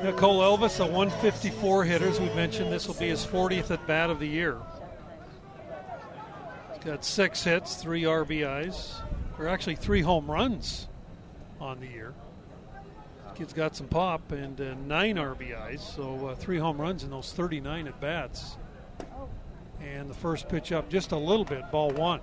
Yeah, 0.03 0.13
Cole 0.13 0.41
Elvis, 0.41 0.81
a 0.81 0.91
154 0.91 1.85
hitter, 1.85 2.09
as 2.09 2.21
we 2.21 2.27
mentioned. 2.35 2.73
This 2.73 2.87
will 2.87 2.95
be 2.95 3.09
his 3.09 3.25
40th 3.25 3.71
at 3.71 3.87
bat 3.87 4.11
of 4.11 4.19
the 4.19 4.29
year. 4.29 4.59
He's 6.75 6.85
got 6.85 7.05
six 7.05 7.45
hits, 7.45 7.77
three 7.77 8.03
RBIs, 8.03 9.01
or 9.39 9.49
actually 9.49 9.77
three 9.77 10.03
home 10.03 10.31
runs 10.31 10.89
on 11.61 11.81
the 11.81 11.87
year. 11.87 12.15
Kid's 13.37 13.53
got 13.53 13.77
some 13.77 13.87
pop 13.87 14.33
and 14.33 14.59
uh, 14.59 14.75
nine 14.87 15.17
RBIs, 15.17 15.81
so 15.81 16.29
uh, 16.29 16.35
three 16.35 16.57
home 16.57 16.81
runs 16.81 17.05
in 17.05 17.11
those 17.11 17.33
39 17.33 17.89
at 17.89 18.01
bats. 18.01 18.57
And 19.83 20.09
the 20.09 20.15
first 20.15 20.49
pitch 20.49 20.73
up 20.73 20.89
just 20.89 21.13
a 21.13 21.19
little 21.19 21.45
bit, 21.45 21.71
ball 21.71 21.91
one. 21.91 22.21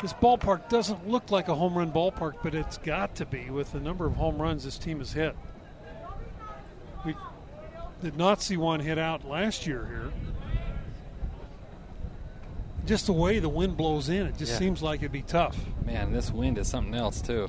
This 0.00 0.12
ballpark 0.12 0.68
doesn't 0.68 1.08
look 1.08 1.30
like 1.30 1.48
a 1.48 1.54
home 1.54 1.76
run 1.76 1.90
ballpark, 1.90 2.34
but 2.42 2.54
it's 2.54 2.78
got 2.78 3.16
to 3.16 3.26
be 3.26 3.50
with 3.50 3.72
the 3.72 3.80
number 3.80 4.06
of 4.06 4.14
home 4.14 4.40
runs 4.40 4.64
this 4.64 4.78
team 4.78 4.98
has 5.00 5.12
hit. 5.12 5.34
We 7.04 7.16
did 8.00 8.16
not 8.16 8.40
see 8.40 8.56
one 8.56 8.78
hit 8.80 8.96
out 8.98 9.28
last 9.28 9.66
year 9.66 9.86
here. 9.86 10.12
Just 12.86 13.06
the 13.06 13.12
way 13.12 13.38
the 13.40 13.48
wind 13.48 13.76
blows 13.76 14.08
in, 14.08 14.26
it 14.26 14.38
just 14.38 14.52
Yeah. 14.52 14.58
seems 14.58 14.82
like 14.82 15.00
it'd 15.00 15.10
be 15.12 15.22
tough. 15.22 15.56
Man, 15.84 16.12
this 16.12 16.30
wind 16.30 16.58
is 16.58 16.68
something 16.68 16.94
else, 16.94 17.20
too. 17.20 17.48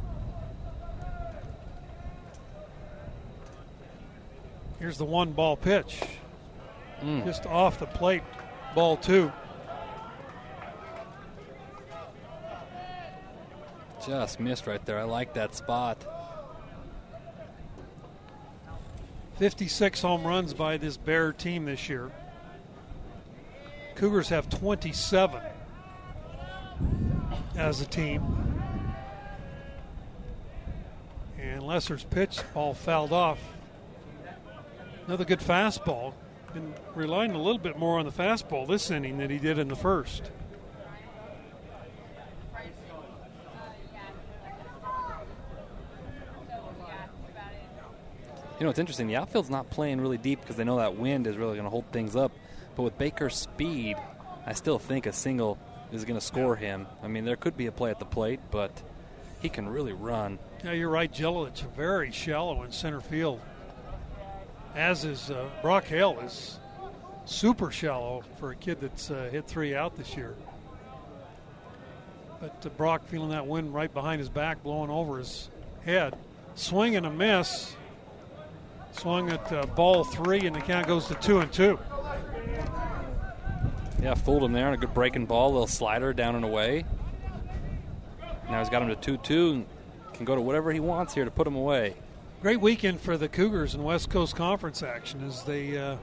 Here's 4.79 4.97
the 4.97 5.05
one 5.05 5.33
ball 5.33 5.55
pitch. 5.55 6.01
Mm. 7.01 7.25
Just 7.25 7.45
off 7.45 7.79
the 7.79 7.85
plate, 7.85 8.23
ball 8.75 8.97
two. 8.97 9.31
Just 14.09 14.39
missed 14.39 14.65
right 14.65 14.83
there. 14.87 14.97
I 14.97 15.03
like 15.03 15.35
that 15.35 15.53
spot. 15.53 16.03
56 19.37 20.01
home 20.01 20.25
runs 20.25 20.51
by 20.55 20.77
this 20.77 20.97
Bear 20.97 21.31
team 21.31 21.65
this 21.65 21.87
year. 21.87 22.11
Cougars 23.93 24.29
have 24.29 24.49
27 24.49 25.39
as 27.55 27.81
a 27.81 27.85
team. 27.85 28.73
And 31.39 31.61
Lesser's 31.61 32.03
pitch, 32.03 32.39
ball 32.55 32.73
fouled 32.73 33.13
off. 33.13 33.37
Another 35.05 35.23
good 35.23 35.39
fastball. 35.39 36.13
Been 36.55 36.73
relying 36.95 37.33
a 37.33 37.37
little 37.37 37.61
bit 37.61 37.77
more 37.77 37.99
on 37.99 38.05
the 38.05 38.11
fastball 38.11 38.67
this 38.67 38.89
inning 38.89 39.19
than 39.19 39.29
he 39.29 39.37
did 39.37 39.59
in 39.59 39.67
the 39.67 39.75
first. 39.75 40.31
You 48.59 48.65
know, 48.65 48.69
it's 48.69 48.79
interesting. 48.79 49.07
The 49.07 49.15
outfield's 49.15 49.49
not 49.49 49.69
playing 49.69 50.01
really 50.01 50.17
deep 50.17 50.41
because 50.41 50.57
they 50.57 50.65
know 50.65 50.77
that 50.77 50.97
wind 50.97 51.27
is 51.27 51.37
really 51.37 51.53
going 51.53 51.63
to 51.63 51.69
hold 51.69 51.85
things 51.91 52.15
up. 52.15 52.33
But 52.75 52.83
with 52.83 52.97
Baker's 52.97 53.35
speed, 53.35 53.95
I 54.45 54.53
still 54.53 54.79
think 54.79 55.05
a 55.05 55.13
single 55.13 55.57
is 55.93 56.03
going 56.03 56.19
to 56.19 56.25
score 56.25 56.55
him. 56.55 56.85
I 57.01 57.07
mean, 57.07 57.23
there 57.23 57.37
could 57.37 57.55
be 57.55 57.67
a 57.67 57.71
play 57.71 57.89
at 57.89 57.99
the 57.99 58.05
plate, 58.05 58.41
but 58.51 58.71
he 59.41 59.47
can 59.47 59.69
really 59.69 59.93
run. 59.93 60.39
Yeah, 60.63 60.73
you're 60.73 60.89
right, 60.89 61.11
Jello. 61.11 61.45
It's 61.45 61.61
very 61.61 62.11
shallow 62.11 62.63
in 62.63 62.71
center 62.71 62.99
field. 62.99 63.39
As 64.75 65.05
is 65.05 65.31
uh, 65.31 65.49
Brock 65.61 65.85
Hale 65.85 66.19
is 66.19 66.59
super 67.25 67.71
shallow 67.71 68.23
for 68.39 68.51
a 68.51 68.55
kid 68.55 68.81
that's 68.81 69.09
uh, 69.09 69.29
hit 69.31 69.47
three 69.47 69.73
out 69.73 69.95
this 69.95 70.17
year. 70.17 70.35
But 72.41 72.65
uh, 72.65 72.69
Brock 72.69 73.07
feeling 73.07 73.29
that 73.29 73.47
wind 73.47 73.73
right 73.73 73.93
behind 73.93 74.19
his 74.19 74.29
back, 74.29 74.63
blowing 74.63 74.89
over 74.89 75.17
his 75.17 75.49
head. 75.85 76.17
Swing 76.55 76.95
and 76.97 77.05
a 77.05 77.09
miss. 77.09 77.73
Swung 78.91 79.29
at 79.29 79.51
uh, 79.51 79.65
ball 79.65 80.03
three, 80.03 80.45
and 80.45 80.55
the 80.55 80.61
count 80.61 80.87
goes 80.87 81.07
to 81.07 81.15
two 81.15 81.39
and 81.39 81.51
two. 81.51 81.79
Yeah, 84.01 84.13
fooled 84.13 84.43
him 84.43 84.53
there 84.53 84.67
on 84.67 84.73
a 84.73 84.77
good 84.77 84.93
breaking 84.93 85.25
ball, 85.25 85.51
little 85.51 85.67
slider 85.67 86.13
down 86.13 86.35
and 86.35 86.45
away. 86.45 86.85
Now 88.49 88.59
he's 88.59 88.69
got 88.69 88.81
him 88.81 88.89
to 88.89 88.95
2 88.95 89.17
2 89.17 89.51
and 89.51 89.65
can 90.13 90.25
go 90.25 90.35
to 90.35 90.41
whatever 90.41 90.71
he 90.71 90.79
wants 90.79 91.13
here 91.13 91.25
to 91.25 91.31
put 91.31 91.45
him 91.45 91.55
away. 91.55 91.95
Great 92.41 92.61
weekend 92.61 92.99
for 92.99 93.17
the 93.17 93.27
Cougars 93.27 93.75
in 93.75 93.83
West 93.83 94.09
Coast 94.09 94.35
Conference 94.35 94.81
action 94.81 95.25
as 95.27 95.43
they, 95.43 95.77
uh, 95.77 95.97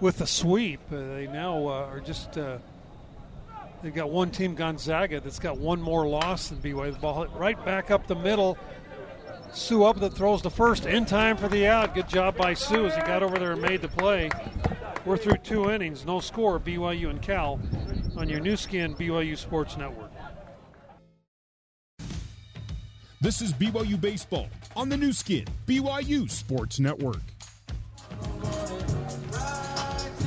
with 0.00 0.18
the 0.18 0.26
sweep, 0.26 0.80
uh, 0.92 0.96
they 0.96 1.28
now 1.32 1.66
uh, 1.66 1.86
are 1.86 2.00
just. 2.00 2.36
Uh, 2.36 2.58
they've 3.82 3.94
got 3.94 4.10
one 4.10 4.30
team, 4.30 4.54
Gonzaga, 4.54 5.20
that's 5.20 5.38
got 5.38 5.58
one 5.58 5.80
more 5.80 6.06
loss 6.06 6.48
than 6.48 6.58
BYU. 6.58 6.92
The 6.92 6.98
ball 6.98 7.22
hit 7.22 7.30
right 7.30 7.64
back 7.64 7.90
up 7.90 8.06
the 8.06 8.16
middle. 8.16 8.58
Sue 9.52 9.84
up 9.84 9.98
that 10.00 10.14
throws 10.14 10.42
the 10.42 10.50
first 10.50 10.86
in 10.86 11.04
time 11.04 11.36
for 11.36 11.48
the 11.48 11.66
out. 11.66 11.94
Good 11.94 12.08
job 12.08 12.36
by 12.36 12.54
Sue 12.54 12.86
as 12.86 12.94
he 12.94 13.00
got 13.02 13.22
over 13.22 13.38
there 13.38 13.52
and 13.52 13.62
made 13.62 13.82
the 13.82 13.88
play. 13.88 14.30
We're 15.04 15.16
through 15.16 15.38
two 15.38 15.70
innings, 15.70 16.04
no 16.04 16.20
score. 16.20 16.60
BYU 16.60 17.10
and 17.10 17.22
Cal 17.22 17.60
on 18.16 18.28
your 18.28 18.40
Nu 18.40 18.56
Skin 18.56 18.94
BYU 18.94 19.36
Sports 19.36 19.76
Network. 19.76 20.12
This 23.20 23.42
is 23.42 23.52
BYU 23.52 24.00
Baseball 24.00 24.48
on 24.76 24.88
the 24.88 24.96
Nu 24.96 25.12
Skin, 25.12 25.44
BYU 25.66 26.30
Sports 26.30 26.78
Network. 26.78 27.22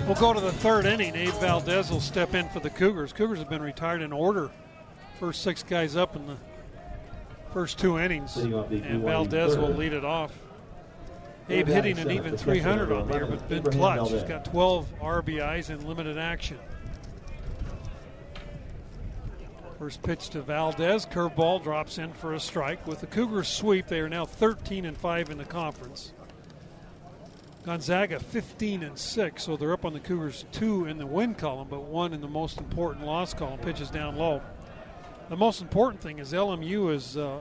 We'll 0.05 0.15
go 0.15 0.33
to 0.33 0.39
the 0.41 0.51
third 0.51 0.85
inning. 0.85 1.15
Abe 1.15 1.33
Valdez 1.35 1.91
will 1.91 2.01
step 2.01 2.33
in 2.33 2.49
for 2.49 2.59
the 2.59 2.69
Cougars. 2.69 3.13
Cougars 3.13 3.39
have 3.39 3.49
been 3.49 3.61
retired 3.61 4.01
in 4.01 4.11
order. 4.11 4.49
First 5.19 5.43
six 5.43 5.63
guys 5.63 5.95
up 5.95 6.15
in 6.15 6.25
the 6.25 6.37
first 7.53 7.79
two 7.79 7.99
innings, 7.99 8.37
and 8.37 9.03
Valdez 9.03 9.57
will 9.57 9.73
lead 9.73 9.93
it 9.93 10.05
off. 10.05 10.31
Abe 11.49 11.67
hitting 11.67 11.99
an 11.99 12.11
even 12.11 12.37
300 12.37 12.91
on 12.91 13.07
the 13.07 13.13
year, 13.13 13.25
but 13.25 13.49
been 13.49 13.63
clutch. 13.63 14.11
He's 14.11 14.23
got 14.23 14.45
12 14.45 14.87
RBIs 15.01 15.69
in 15.69 15.85
limited 15.85 16.17
action. 16.17 16.57
First 19.77 20.03
pitch 20.03 20.29
to 20.29 20.41
Valdez. 20.41 21.07
Curveball 21.07 21.63
drops 21.63 21.97
in 21.97 22.13
for 22.13 22.35
a 22.35 22.39
strike. 22.39 22.85
With 22.85 23.01
the 23.01 23.07
Cougars 23.07 23.47
sweep, 23.47 23.87
they 23.87 23.99
are 23.99 24.09
now 24.09 24.25
13 24.25 24.85
and 24.85 24.95
5 24.95 25.31
in 25.31 25.37
the 25.39 25.43
conference. 25.43 26.13
Gonzaga 27.63 28.19
15 28.19 28.83
and 28.83 28.97
6, 28.97 29.43
so 29.43 29.57
they're 29.57 29.73
up 29.73 29.85
on 29.85 29.93
the 29.93 29.99
Cougars 29.99 30.45
two 30.51 30.85
in 30.85 30.97
the 30.97 31.05
win 31.05 31.35
column, 31.35 31.67
but 31.69 31.83
one 31.83 32.13
in 32.13 32.21
the 32.21 32.27
most 32.27 32.59
important 32.59 33.05
loss 33.05 33.33
column. 33.33 33.59
Pitches 33.59 33.89
down 33.89 34.15
low. 34.15 34.41
The 35.31 35.37
most 35.37 35.61
important 35.61 36.01
thing 36.01 36.19
is 36.19 36.33
LMU 36.33 36.93
is 36.93 37.15
uh, 37.15 37.39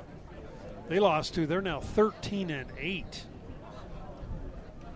they 0.88 1.00
lost 1.00 1.34
to. 1.34 1.44
They're 1.44 1.60
now 1.60 1.80
13 1.80 2.48
and 2.48 2.70
8, 2.78 3.24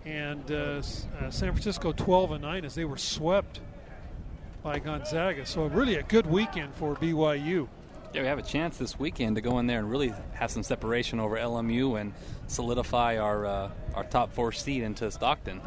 and 0.05 0.49
uh, 0.49 0.55
uh, 0.55 0.81
San 1.29 1.51
Francisco 1.51 1.91
12 1.91 2.31
and 2.31 2.43
9 2.43 2.65
as 2.65 2.77
they 2.77 2.85
were 2.85 2.97
swept 2.97 3.59
by 4.63 4.79
Gonzaga. 4.79 5.45
So 5.45 5.67
really 5.67 5.97
a 5.97 6.05
good 6.05 6.25
weekend 6.25 6.73
for 6.77 6.95
BYU. 6.95 7.67
Yeah, 8.13 8.21
we 8.21 8.29
have 8.29 8.39
a 8.39 8.43
chance 8.43 8.77
this 8.77 8.97
weekend 8.97 9.35
to 9.35 9.43
go 9.43 9.59
in 9.59 9.67
there 9.67 9.81
and 9.81 9.91
really 9.91 10.15
have 10.35 10.53
some 10.53 10.63
separation 10.63 11.19
over 11.19 11.37
LMU 11.37 12.01
and 12.01 12.13
solidify 12.47 13.19
our 13.19 13.45
uh, 13.45 13.71
our 13.97 14.05
top 14.05 14.33
four 14.33 14.53
seed 14.53 14.85
into 14.85 15.11
Stockton. 15.11 15.59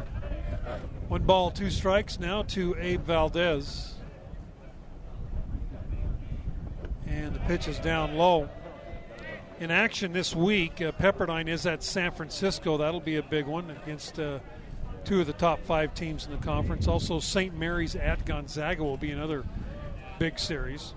One 1.08 1.24
ball, 1.24 1.50
two 1.50 1.68
strikes 1.68 2.18
now 2.18 2.44
to 2.44 2.74
Abe 2.78 3.02
Valdez. 3.02 3.97
And 7.24 7.34
the 7.34 7.40
pitch 7.40 7.66
is 7.66 7.78
down 7.78 8.16
low. 8.16 8.48
In 9.60 9.72
action 9.72 10.12
this 10.12 10.36
week, 10.36 10.80
uh, 10.80 10.92
Pepperdine 10.92 11.48
is 11.48 11.66
at 11.66 11.82
San 11.82 12.12
Francisco. 12.12 12.76
That'll 12.76 13.00
be 13.00 13.16
a 13.16 13.22
big 13.22 13.46
one 13.46 13.70
against 13.70 14.20
uh, 14.20 14.38
two 15.04 15.20
of 15.20 15.26
the 15.26 15.32
top 15.32 15.64
five 15.64 15.94
teams 15.94 16.26
in 16.26 16.30
the 16.30 16.38
conference. 16.38 16.86
Also, 16.86 17.18
St. 17.18 17.56
Mary's 17.58 17.96
at 17.96 18.24
Gonzaga 18.24 18.84
will 18.84 18.96
be 18.96 19.10
another 19.10 19.44
big 20.20 20.38
series. 20.38 20.94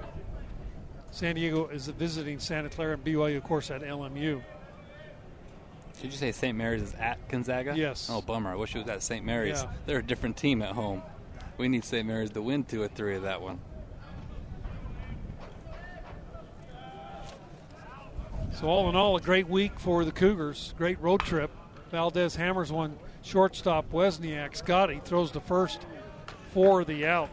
San 1.09 1.35
Diego 1.35 1.67
is 1.67 1.87
visiting 1.87 2.39
Santa 2.39 2.69
Clara 2.69 2.93
and 2.93 3.03
BYU, 3.03 3.37
of 3.37 3.43
course, 3.43 3.71
at 3.71 3.81
LMU. 3.81 4.41
Did 6.01 6.11
you 6.11 6.17
say 6.17 6.31
St. 6.31 6.55
Mary's 6.55 6.83
is 6.83 6.93
at 6.95 7.27
Gonzaga? 7.29 7.73
Yes. 7.75 8.09
Oh, 8.11 8.21
bummer. 8.21 8.51
I 8.51 8.55
wish 8.55 8.75
it 8.75 8.79
was 8.79 8.89
at 8.89 9.01
St. 9.01 9.25
Mary's. 9.25 9.63
Yeah. 9.63 9.71
They're 9.87 9.99
a 9.99 10.03
different 10.03 10.37
team 10.37 10.61
at 10.61 10.73
home. 10.73 11.01
We 11.57 11.67
need 11.67 11.83
St. 11.83 12.07
Mary's 12.07 12.31
to 12.31 12.41
win 12.41 12.63
two 12.63 12.81
or 12.81 12.87
three 12.87 13.15
of 13.15 13.23
that 13.23 13.41
one. 13.41 13.59
So 18.61 18.67
all 18.67 18.87
in 18.89 18.95
all, 18.95 19.15
a 19.15 19.21
great 19.21 19.47
week 19.49 19.79
for 19.79 20.05
the 20.05 20.11
Cougars. 20.11 20.75
Great 20.77 21.01
road 21.01 21.21
trip. 21.21 21.49
Valdez 21.89 22.35
hammers 22.35 22.71
one 22.71 22.95
shortstop. 23.23 23.91
Wesniak 23.91 24.55
Scotty 24.55 25.01
throws 25.03 25.31
the 25.31 25.41
first 25.41 25.79
for 26.53 26.85
the 26.85 27.07
out. 27.07 27.31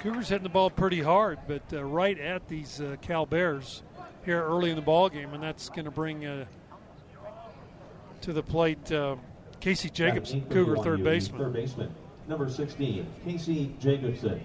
Cougars 0.00 0.28
hitting 0.28 0.42
the 0.42 0.48
ball 0.48 0.70
pretty 0.70 1.00
hard, 1.00 1.38
but 1.46 1.62
uh, 1.72 1.84
right 1.84 2.18
at 2.18 2.48
these 2.48 2.80
uh, 2.80 2.96
Cal 3.00 3.26
Bears 3.26 3.84
here 4.24 4.42
early 4.42 4.70
in 4.70 4.76
the 4.76 4.82
ball 4.82 5.08
game, 5.08 5.32
and 5.34 5.40
that's 5.40 5.68
going 5.68 5.84
to 5.84 5.92
bring 5.92 6.26
uh, 6.26 6.44
to 8.22 8.32
the 8.32 8.42
plate 8.42 8.90
uh, 8.90 9.14
Casey 9.60 9.88
Jacobson, 9.88 10.44
Cougar 10.50 10.78
third 10.78 11.04
baseman. 11.04 11.42
Third 11.42 11.52
baseman, 11.52 11.94
number 12.26 12.50
16, 12.50 13.06
Casey 13.24 13.72
Jacobson. 13.78 14.40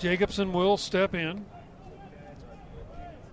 Jacobson 0.00 0.52
will 0.54 0.78
step 0.78 1.14
in. 1.14 1.44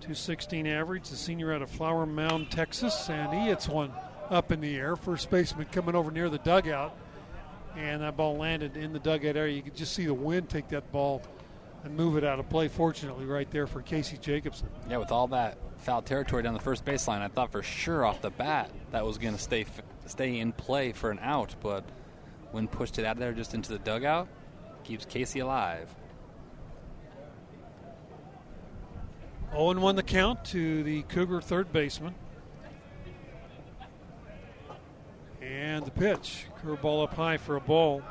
216 0.00 0.66
average, 0.66 1.08
the 1.08 1.16
senior 1.16 1.52
out 1.52 1.62
of 1.62 1.70
Flower 1.70 2.04
Mound, 2.04 2.50
Texas, 2.50 3.08
and 3.08 3.32
he 3.32 3.48
hits 3.48 3.66
one 3.68 3.90
up 4.28 4.52
in 4.52 4.60
the 4.60 4.76
air. 4.76 4.94
First 4.94 5.30
baseman 5.30 5.66
coming 5.72 5.94
over 5.94 6.10
near 6.10 6.28
the 6.28 6.38
dugout, 6.38 6.94
and 7.74 8.02
that 8.02 8.18
ball 8.18 8.36
landed 8.36 8.76
in 8.76 8.92
the 8.92 8.98
dugout 8.98 9.36
area. 9.36 9.56
You 9.56 9.62
could 9.62 9.76
just 9.76 9.94
see 9.94 10.04
the 10.04 10.12
wind 10.12 10.50
take 10.50 10.68
that 10.68 10.92
ball 10.92 11.22
and 11.84 11.96
move 11.96 12.18
it 12.18 12.24
out 12.24 12.38
of 12.38 12.48
play. 12.50 12.68
Fortunately, 12.68 13.24
right 13.24 13.50
there 13.50 13.66
for 13.66 13.80
Casey 13.80 14.18
Jacobson. 14.18 14.68
Yeah, 14.90 14.98
with 14.98 15.10
all 15.10 15.28
that 15.28 15.56
foul 15.78 16.02
territory 16.02 16.42
down 16.42 16.52
the 16.52 16.60
first 16.60 16.84
baseline, 16.84 17.20
I 17.20 17.28
thought 17.28 17.50
for 17.50 17.62
sure 17.62 18.04
off 18.04 18.20
the 18.20 18.30
bat 18.30 18.70
that 18.90 19.06
was 19.06 19.16
going 19.16 19.34
to 19.34 19.40
stay 19.40 19.64
stay 20.06 20.38
in 20.38 20.52
play 20.52 20.92
for 20.92 21.10
an 21.10 21.18
out, 21.20 21.54
but 21.62 21.84
when 22.50 22.68
pushed 22.68 22.98
it 22.98 23.06
out 23.06 23.16
of 23.16 23.20
there 23.20 23.32
just 23.32 23.54
into 23.54 23.72
the 23.72 23.78
dugout, 23.78 24.28
keeps 24.84 25.06
Casey 25.06 25.40
alive. 25.40 25.94
0 29.50 29.80
1 29.80 29.96
the 29.96 30.02
count 30.02 30.44
to 30.46 30.82
the 30.82 31.02
Cougar 31.02 31.40
third 31.40 31.72
baseman. 31.72 32.14
And 35.40 35.84
the 35.84 35.90
pitch. 35.90 36.46
Curveball 36.62 37.04
up 37.04 37.14
high 37.14 37.36
for 37.36 37.56
a 37.56 37.60
ball. 37.60 38.02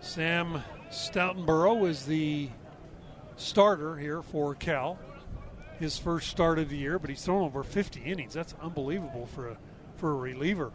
Sam 0.00 0.62
Stoutenborough 0.90 1.88
is 1.88 2.06
the 2.06 2.48
starter 3.36 3.96
here 3.96 4.22
for 4.22 4.54
Cal. 4.54 4.98
His 5.78 5.98
first 5.98 6.28
start 6.30 6.58
of 6.58 6.68
the 6.70 6.76
year, 6.76 6.98
but 6.98 7.10
he's 7.10 7.22
thrown 7.22 7.42
over 7.42 7.62
50 7.62 8.00
innings. 8.00 8.32
That's 8.32 8.54
unbelievable 8.62 9.26
for 9.26 9.50
a 9.50 9.56
for 9.96 10.12
a 10.12 10.14
reliever. 10.14 10.72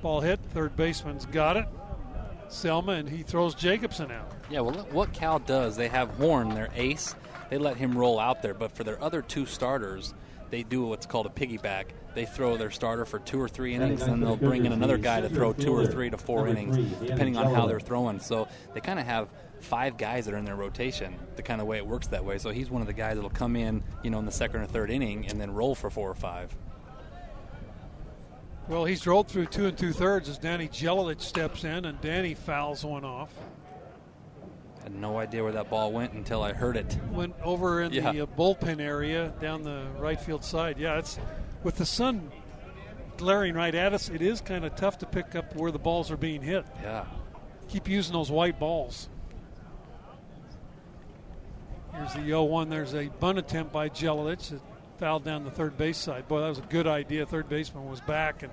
Ball 0.00 0.20
hit. 0.20 0.40
Third 0.52 0.76
baseman's 0.76 1.26
got 1.26 1.56
it. 1.56 1.66
Selma, 2.52 2.92
and 2.92 3.08
he 3.08 3.22
throws 3.22 3.54
Jacobson 3.54 4.10
out. 4.10 4.30
Yeah, 4.50 4.60
well, 4.60 4.86
what 4.90 5.12
Cal 5.12 5.38
does, 5.38 5.76
they 5.76 5.88
have 5.88 6.10
Horn, 6.10 6.50
their 6.54 6.68
ace. 6.74 7.14
They 7.50 7.58
let 7.58 7.76
him 7.76 7.96
roll 7.96 8.18
out 8.18 8.42
there, 8.42 8.54
but 8.54 8.72
for 8.72 8.84
their 8.84 9.02
other 9.02 9.22
two 9.22 9.46
starters, 9.46 10.14
they 10.50 10.62
do 10.62 10.84
what's 10.84 11.06
called 11.06 11.26
a 11.26 11.30
piggyback. 11.30 11.86
They 12.14 12.26
throw 12.26 12.56
their 12.58 12.70
starter 12.70 13.06
for 13.06 13.18
two 13.18 13.40
or 13.40 13.48
three 13.48 13.74
innings, 13.74 14.02
and 14.02 14.22
they'll 14.22 14.36
bring 14.36 14.66
in 14.66 14.72
another 14.72 14.98
guy 14.98 15.22
to 15.22 15.28
throw 15.30 15.52
two 15.54 15.74
or 15.74 15.86
three 15.86 16.10
to 16.10 16.18
four 16.18 16.46
innings, 16.46 16.76
depending 17.00 17.36
on 17.38 17.54
how 17.54 17.66
they're 17.66 17.80
throwing. 17.80 18.20
So 18.20 18.48
they 18.74 18.80
kind 18.80 18.98
of 18.98 19.06
have 19.06 19.28
five 19.60 19.96
guys 19.96 20.26
that 20.26 20.34
are 20.34 20.38
in 20.38 20.44
their 20.44 20.56
rotation. 20.56 21.14
The 21.36 21.42
kind 21.42 21.60
of 21.62 21.66
way 21.66 21.78
it 21.78 21.86
works 21.86 22.08
that 22.08 22.24
way. 22.24 22.36
So 22.36 22.50
he's 22.50 22.68
one 22.70 22.82
of 22.82 22.86
the 22.86 22.92
guys 22.92 23.14
that'll 23.14 23.30
come 23.30 23.56
in, 23.56 23.82
you 24.02 24.10
know, 24.10 24.18
in 24.18 24.26
the 24.26 24.32
second 24.32 24.60
or 24.60 24.66
third 24.66 24.90
inning, 24.90 25.26
and 25.26 25.40
then 25.40 25.52
roll 25.54 25.74
for 25.74 25.88
four 25.88 26.10
or 26.10 26.14
five. 26.14 26.54
Well, 28.68 28.84
he's 28.84 29.06
rolled 29.06 29.28
through 29.28 29.46
two 29.46 29.66
and 29.66 29.76
two 29.76 29.92
thirds 29.92 30.28
as 30.28 30.38
Danny 30.38 30.68
Jelilich 30.68 31.20
steps 31.20 31.64
in, 31.64 31.84
and 31.84 32.00
Danny 32.00 32.34
fouls 32.34 32.84
one 32.84 33.04
off. 33.04 33.32
Had 34.82 34.94
no 34.94 35.18
idea 35.18 35.42
where 35.42 35.52
that 35.52 35.68
ball 35.70 35.92
went 35.92 36.12
until 36.12 36.42
I 36.42 36.52
heard 36.52 36.76
it. 36.76 36.96
Went 37.12 37.34
over 37.42 37.82
in 37.82 37.92
Yeah. 37.92 38.12
the 38.12 38.22
uh, 38.22 38.26
bullpen 38.26 38.80
area 38.80 39.32
down 39.40 39.62
the 39.62 39.86
right 39.98 40.20
field 40.20 40.44
side. 40.44 40.78
Yeah, 40.78 40.98
it's 40.98 41.18
with 41.62 41.76
the 41.76 41.86
sun 41.86 42.30
glaring 43.16 43.54
right 43.54 43.74
at 43.74 43.92
us. 43.92 44.08
It 44.08 44.22
is 44.22 44.40
kind 44.40 44.64
of 44.64 44.74
tough 44.74 44.98
to 44.98 45.06
pick 45.06 45.34
up 45.34 45.54
where 45.54 45.70
the 45.70 45.78
balls 45.78 46.10
are 46.10 46.16
being 46.16 46.42
hit. 46.42 46.64
Yeah. 46.82 47.04
Keep 47.68 47.88
using 47.88 48.12
those 48.12 48.30
white 48.30 48.58
balls. 48.58 49.08
Here's 51.94 52.14
the 52.14 52.20
0-1. 52.20 52.70
There's 52.70 52.94
a 52.94 53.08
bunt 53.20 53.38
attempt 53.38 53.72
by 53.72 53.88
Jelilich 53.88 54.48
that 54.50 54.60
fouled 55.02 55.24
down 55.24 55.42
the 55.42 55.50
third 55.50 55.76
base 55.76 55.98
side. 55.98 56.28
Boy, 56.28 56.42
that 56.42 56.48
was 56.48 56.58
a 56.58 56.68
good 56.70 56.86
idea. 56.86 57.26
Third 57.26 57.48
baseman 57.48 57.90
was 57.90 58.00
back, 58.02 58.44
and 58.44 58.52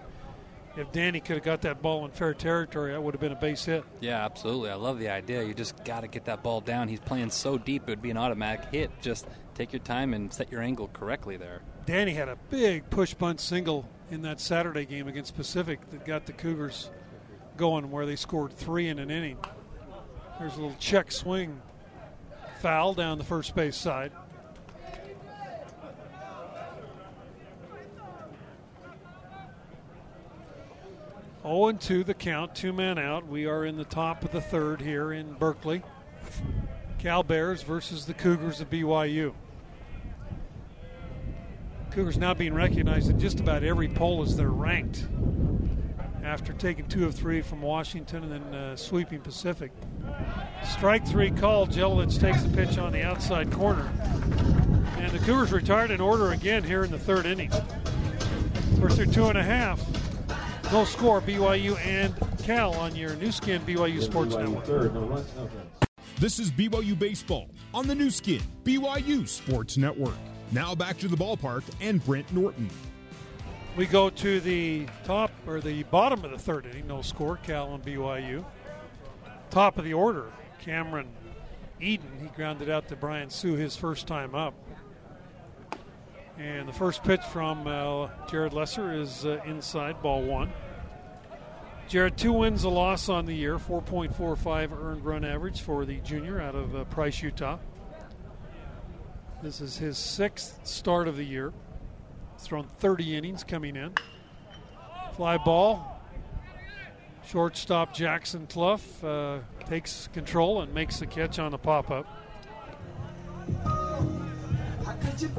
if 0.76 0.92
Danny 0.92 1.20
could 1.20 1.36
have 1.36 1.46
got 1.46 1.62
that 1.62 1.84
ball 1.84 2.06
in 2.06 2.10
fair 2.10 2.34
territory, 2.34 2.92
that 2.92 3.04
would 3.04 3.14
have 3.14 3.22
been 3.22 3.32
a 3.32 3.36
base 3.36 3.66
hit. 3.66 3.84
Yeah, 4.00 4.26
absolutely. 4.26 4.72
I 4.72 4.74
love 4.74 4.98
the 4.98 5.10
idea. 5.10 5.44
You 5.44 5.54
just 5.54 5.86
got 5.86 6.02
to 6.02 6.08
get 6.08 6.26
that 6.26 6.42
ball 6.42 6.60
down. 6.60 6.88
He's 6.88 7.02
playing 7.02 7.30
so 7.30 7.60
deep, 7.60 7.84
it 7.84 7.92
would 7.92 8.02
be 8.02 8.10
an 8.10 8.18
automatic 8.18 8.66
hit. 8.72 8.90
Just 9.00 9.28
take 9.54 9.72
your 9.72 9.82
time 9.82 10.16
and 10.16 10.34
set 10.34 10.52
your 10.52 10.64
angle 10.64 10.90
correctly 10.92 11.38
there. 11.38 11.62
Danny 11.86 12.16
had 12.16 12.30
a 12.30 12.38
big 12.50 12.90
push 12.90 13.14
bunt 13.14 13.40
single 13.40 13.88
in 14.10 14.24
that 14.24 14.40
Saturday 14.40 14.86
game 14.86 15.08
against 15.08 15.36
Pacific 15.36 15.88
that 15.92 16.04
got 16.04 16.26
the 16.26 16.34
Cougars 16.34 16.90
going, 17.58 17.92
where 17.92 18.08
they 18.08 18.16
scored 18.16 18.54
three 18.54 18.88
in 18.88 18.98
an 18.98 19.12
inning. 19.12 19.38
There's 20.40 20.58
a 20.58 20.62
little 20.62 20.78
check 20.80 21.12
swing 21.12 21.62
foul 22.60 22.96
down 22.96 23.20
the 23.20 23.24
first 23.24 23.54
base 23.54 23.78
side. 23.78 24.12
Oh 31.52 31.68
and 31.68 31.82
two 31.82 32.04
the 32.04 32.14
count, 32.14 32.54
two 32.54 32.72
men 32.72 33.00
out. 33.00 33.26
We 33.26 33.48
are 33.48 33.66
in 33.66 33.76
the 33.76 33.84
top 33.84 34.24
of 34.24 34.32
the 34.32 34.40
third 34.40 34.80
here 34.80 35.12
in 35.14 35.34
Berkeley. 35.34 35.82
Cal 37.00 37.24
Bears 37.24 37.64
versus 37.64 38.06
the 38.06 38.14
Cougars 38.14 38.62
of 38.62 38.70
BYU. 38.70 39.34
Cougars 41.90 42.20
now 42.20 42.36
being 42.36 42.54
recognized 42.54 43.10
in 43.10 43.20
just 43.20 43.40
about 43.40 43.64
every 43.64 43.88
poll 43.88 44.22
as 44.22 44.38
they're 44.38 44.50
ranked 44.50 45.08
after 46.24 46.54
taking 46.54 46.88
two 46.88 47.08
of 47.08 47.16
three 47.16 47.42
from 47.42 47.64
Washington 47.64 48.26
and 48.26 48.32
then 48.32 48.54
uh, 48.54 48.76
sweeping 48.76 49.20
Pacific. 49.20 49.72
Strike 50.64 51.08
three 51.08 51.32
called. 51.32 51.72
Jelilich 51.72 52.20
takes 52.20 52.44
the 52.44 52.56
pitch 52.56 52.78
on 52.78 52.92
the 52.92 53.02
outside 53.02 53.52
corner. 53.52 53.92
And 54.98 55.06
And 55.10 55.20
the 55.20 55.26
Cougars 55.26 55.52
retired 55.52 55.90
in 55.90 56.00
order 56.00 56.32
again 56.32 56.64
here 56.64 56.84
in 56.84 56.92
the 56.92 57.00
third 57.00 57.26
inning. 57.26 57.50
We're 58.80 58.92
through 58.92 59.08
two 59.08 59.26
and 59.26 59.38
a 59.40 59.44
half. 59.44 59.82
No 60.72 60.86
score, 60.86 61.20
BYU 61.20 61.76
and 61.80 62.14
Cal 62.44 62.76
on 62.76 62.96
your 62.96 63.16
Nu 63.16 63.32
Skin 63.32 63.60
BYU 63.64 64.04
Sports 64.04 64.36
BYU 64.36 64.40
Network. 64.40 64.66
Third, 64.66 64.94
no 64.94 65.02
runs, 65.02 65.36
no. 65.36 65.50
This 66.20 66.38
is 66.38 66.52
BYU 66.52 66.98
Baseball 66.98 67.50
on 67.74 67.88
the 67.88 67.96
Nu 67.96 68.12
Skin, 68.12 68.40
BYU 68.64 69.28
Sports 69.28 69.78
Network. 69.78 70.14
Now 70.52 70.76
back 70.76 71.00
to 71.00 71.08
the 71.08 71.18
ballpark 71.18 71.64
and 71.82 72.06
Brent 72.06 72.32
Norton. 72.32 72.70
We 73.78 73.88
go 73.88 74.12
to 74.12 74.40
the 74.42 74.86
top 75.06 75.32
or 75.48 75.60
the 75.60 75.82
bottom 75.84 76.24
of 76.24 76.30
the 76.30 76.38
third 76.38 76.68
inning. 76.68 76.86
No 76.86 77.02
score, 77.02 77.38
Cal 77.38 77.74
and 77.74 77.84
BYU. 77.84 78.46
Top 79.50 79.80
of 79.80 79.86
the 79.86 79.94
order, 79.94 80.32
Cameron 80.62 81.08
Eden. 81.80 82.12
He 82.22 82.28
grounded 82.28 82.70
out 82.70 82.88
to 82.90 82.96
Brian 82.96 83.32
Sue 83.32 83.56
his 83.56 83.76
first 83.76 84.06
time 84.06 84.36
up. 84.36 84.54
And 86.39 86.69
the 86.69 86.73
first 86.73 87.04
pitch 87.04 87.21
from 87.34 87.67
uh, 87.67 88.08
Jared 88.32 88.54
Lesser 88.54 88.93
is 88.93 89.25
uh, 89.25 89.41
inside, 89.45 90.02
ball 90.02 90.23
one. 90.23 90.54
Jared, 91.89 92.17
two 92.17 92.32
wins, 92.32 92.63
a 92.63 92.69
loss 92.69 93.10
on 93.10 93.25
the 93.25 93.34
year, 93.34 93.58
4.45 93.58 94.71
earned 94.71 95.04
run 95.04 95.25
average 95.25 95.60
for 95.60 95.84
the 95.84 95.97
junior 95.97 96.39
out 96.39 96.56
of 96.56 96.73
uh, 96.73 96.86
Price, 96.86 97.21
Utah. 97.21 97.58
This 99.43 99.60
is 99.60 99.78
his 99.78 99.97
sixth 99.97 100.65
start 100.65 101.10
of 101.10 101.17
the 101.17 101.25
year. 101.25 101.52
He's 102.38 102.47
thrown 102.47 102.67
30 102.67 103.17
innings 103.17 103.43
coming 103.43 103.75
in. 103.75 103.93
Fly 105.17 105.38
ball. 105.38 106.02
Shortstop 107.28 107.93
Jackson 107.93 108.47
Cluff 108.47 109.04
uh, 109.04 109.39
takes 109.65 110.08
control 110.13 110.62
and 110.62 110.73
makes 110.73 110.99
the 110.99 111.06
catch 111.06 111.38
on 111.38 111.52
the 111.52 111.58
pop 111.58 111.91
up. 111.91 112.06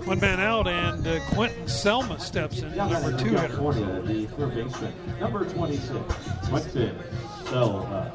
One 0.04 0.20
man 0.20 0.40
out, 0.40 0.66
and 0.68 1.06
uh, 1.06 1.20
Quentin 1.30 1.66
Selma 1.68 2.18
steps 2.20 2.60
in, 2.60 2.76
number 2.76 3.16
two 3.16 3.30
hitter. 3.30 3.48
California, 3.56 4.02
the 4.02 4.26
third 4.26 4.54
baseman, 4.54 4.92
number 5.20 5.44
26, 5.48 6.48
Quentin 6.48 6.98
Selma. 7.46 8.12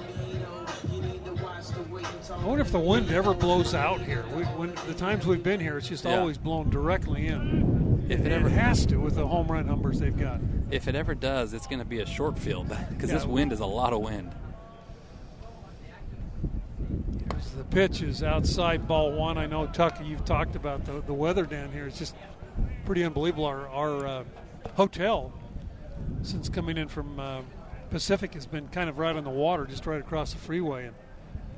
I 2.31 2.45
wonder 2.45 2.61
if 2.61 2.71
the 2.71 2.79
wind 2.79 3.09
ever 3.11 3.33
blows 3.33 3.73
out 3.73 4.01
here. 4.01 4.23
We, 4.35 4.43
when 4.43 4.75
the 4.87 4.93
times 4.93 5.25
we've 5.25 5.41
been 5.43 5.59
here, 5.59 5.77
it's 5.77 5.87
just 5.87 6.05
Yeah. 6.05 6.19
always 6.19 6.37
blown 6.37 6.69
directly 6.69 7.27
in. 7.27 8.05
If 8.09 8.19
it 8.19 8.25
And 8.25 8.33
ever 8.33 8.49
has 8.49 8.85
to 8.87 8.97
with 8.97 9.15
the 9.15 9.25
home 9.27 9.47
run 9.47 9.65
numbers 9.65 9.99
they've 9.99 10.15
got. 10.15 10.39
If 10.69 10.87
it 10.87 10.93
ever 10.95 11.15
does, 11.15 11.53
it's 11.53 11.65
going 11.65 11.79
to 11.79 11.85
be 11.85 11.99
a 12.01 12.05
short 12.05 12.37
field 12.37 12.69
because 12.91 13.09
Yeah. 13.09 13.17
this 13.17 13.25
wind 13.25 13.51
is 13.51 13.59
a 13.61 13.65
lot 13.65 13.93
of 13.93 14.01
wind. 14.01 14.31
Here's 17.31 17.44
the 17.55 17.63
pitch 17.63 18.01
is 18.01 18.21
outside 18.21 18.87
ball 18.87 19.11
one. 19.11 19.37
I 19.37 19.45
know 19.45 19.65
Tucker, 19.67 20.03
you've 20.03 20.25
talked 20.25 20.55
about 20.55 20.85
the, 20.85 21.01
the 21.01 21.13
weather 21.13 21.45
down 21.45 21.71
here. 21.71 21.87
It's 21.87 21.97
just 21.97 22.15
pretty 22.85 23.03
unbelievable. 23.03 23.45
Our, 23.45 23.67
our 23.69 24.07
uh, 24.07 24.23
hotel, 24.75 25.33
since 26.21 26.49
coming 26.49 26.77
in 26.77 26.87
from 26.87 27.19
uh, 27.19 27.41
Pacific, 27.89 28.33
has 28.33 28.45
been 28.45 28.67
kind 28.69 28.89
of 28.89 28.97
right 28.97 29.15
on 29.15 29.23
the 29.23 29.29
water, 29.29 29.65
just 29.65 29.85
right 29.85 29.99
across 29.99 30.33
the 30.33 30.39
freeway. 30.39 30.87
And 30.87 30.95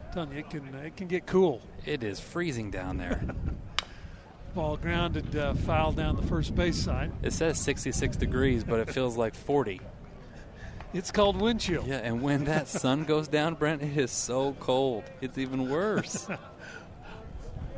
I'm 0.07 0.13
telling 0.13 0.31
you, 0.33 0.39
it 0.39 0.49
can 0.49 0.75
it 0.75 0.95
can 0.95 1.07
get 1.07 1.25
cool. 1.25 1.61
It 1.85 2.03
is 2.03 2.19
freezing 2.19 2.69
down 2.71 2.97
there. 2.97 3.21
Ball 4.55 4.77
grounded 4.77 5.35
uh, 5.35 5.53
foul 5.53 5.91
down 5.91 6.15
the 6.15 6.23
first 6.23 6.55
base 6.55 6.77
side. 6.77 7.11
it 7.21 7.33
says 7.33 7.59
66 7.59 8.17
degrees, 8.17 8.63
but 8.63 8.79
it 8.79 8.89
feels 8.89 9.17
like 9.17 9.35
40. 9.35 9.81
It's 10.93 11.11
called 11.11 11.39
wind 11.39 11.59
chill. 11.59 11.83
Yeah, 11.85 11.97
and 11.97 12.21
when 12.21 12.45
that 12.45 12.67
sun 12.67 13.03
goes 13.03 13.27
down, 13.27 13.55
Brent, 13.55 13.81
it 13.81 13.97
is 13.97 14.11
so 14.11 14.55
cold. 14.59 15.03
It's 15.21 15.37
even 15.37 15.69
worse. 15.69 16.27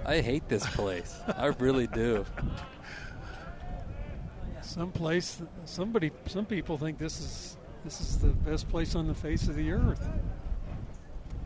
I 0.05 0.21
hate 0.21 0.47
this 0.47 0.65
place. 0.67 1.19
I 1.27 1.47
really 1.47 1.87
do. 1.87 2.25
Some 4.61 4.91
place, 4.91 5.41
somebody, 5.65 6.11
some 6.27 6.45
people 6.45 6.77
think 6.77 6.97
this 6.97 7.19
is 7.19 7.57
this 7.83 8.01
is 8.01 8.17
the 8.19 8.27
best 8.27 8.69
place 8.69 8.93
on 8.95 9.07
the 9.07 9.15
face 9.15 9.47
of 9.47 9.55
the 9.55 9.71
earth. 9.71 10.07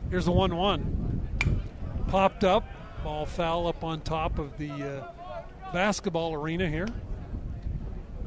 Here's 0.10 0.26
the 0.26 0.32
one-one, 0.32 1.22
popped 2.10 2.44
up, 2.44 2.66
ball 3.04 3.26
foul 3.26 3.68
up 3.68 3.84
on 3.84 4.02
top 4.02 4.40
of 4.40 4.58
the 4.58 4.72
uh, 4.72 5.08
basketball 5.72 6.34
arena 6.34 6.68
here, 6.68 6.88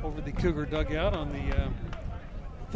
over 0.03 0.21
the 0.21 0.33
Cougar 0.33 0.67
dugout 0.67 1.15
on 1.15 1.33
the 1.33 1.57
uh, 1.57 1.69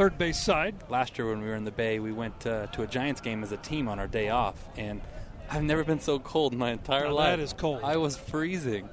third 0.00 0.16
base 0.16 0.40
side. 0.40 0.74
Last 0.88 1.18
year 1.18 1.28
when 1.28 1.42
we 1.42 1.48
were 1.48 1.56
in 1.56 1.66
the 1.66 1.70
Bay, 1.70 1.98
we 1.98 2.10
went 2.10 2.46
uh, 2.46 2.68
to 2.68 2.80
a 2.80 2.86
Giants 2.86 3.20
game 3.20 3.42
as 3.42 3.52
a 3.52 3.58
team 3.58 3.86
on 3.86 3.98
our 3.98 4.06
day 4.06 4.30
off, 4.30 4.56
and 4.78 5.02
I've 5.50 5.62
never 5.62 5.84
been 5.84 6.00
so 6.00 6.18
cold 6.18 6.54
in 6.54 6.58
my 6.58 6.70
entire 6.70 7.08
Now 7.08 7.12
life. 7.12 7.36
that 7.36 7.42
is 7.42 7.52
cold. 7.52 7.80
I 7.84 7.98
was 7.98 8.16
freezing. 8.16 8.88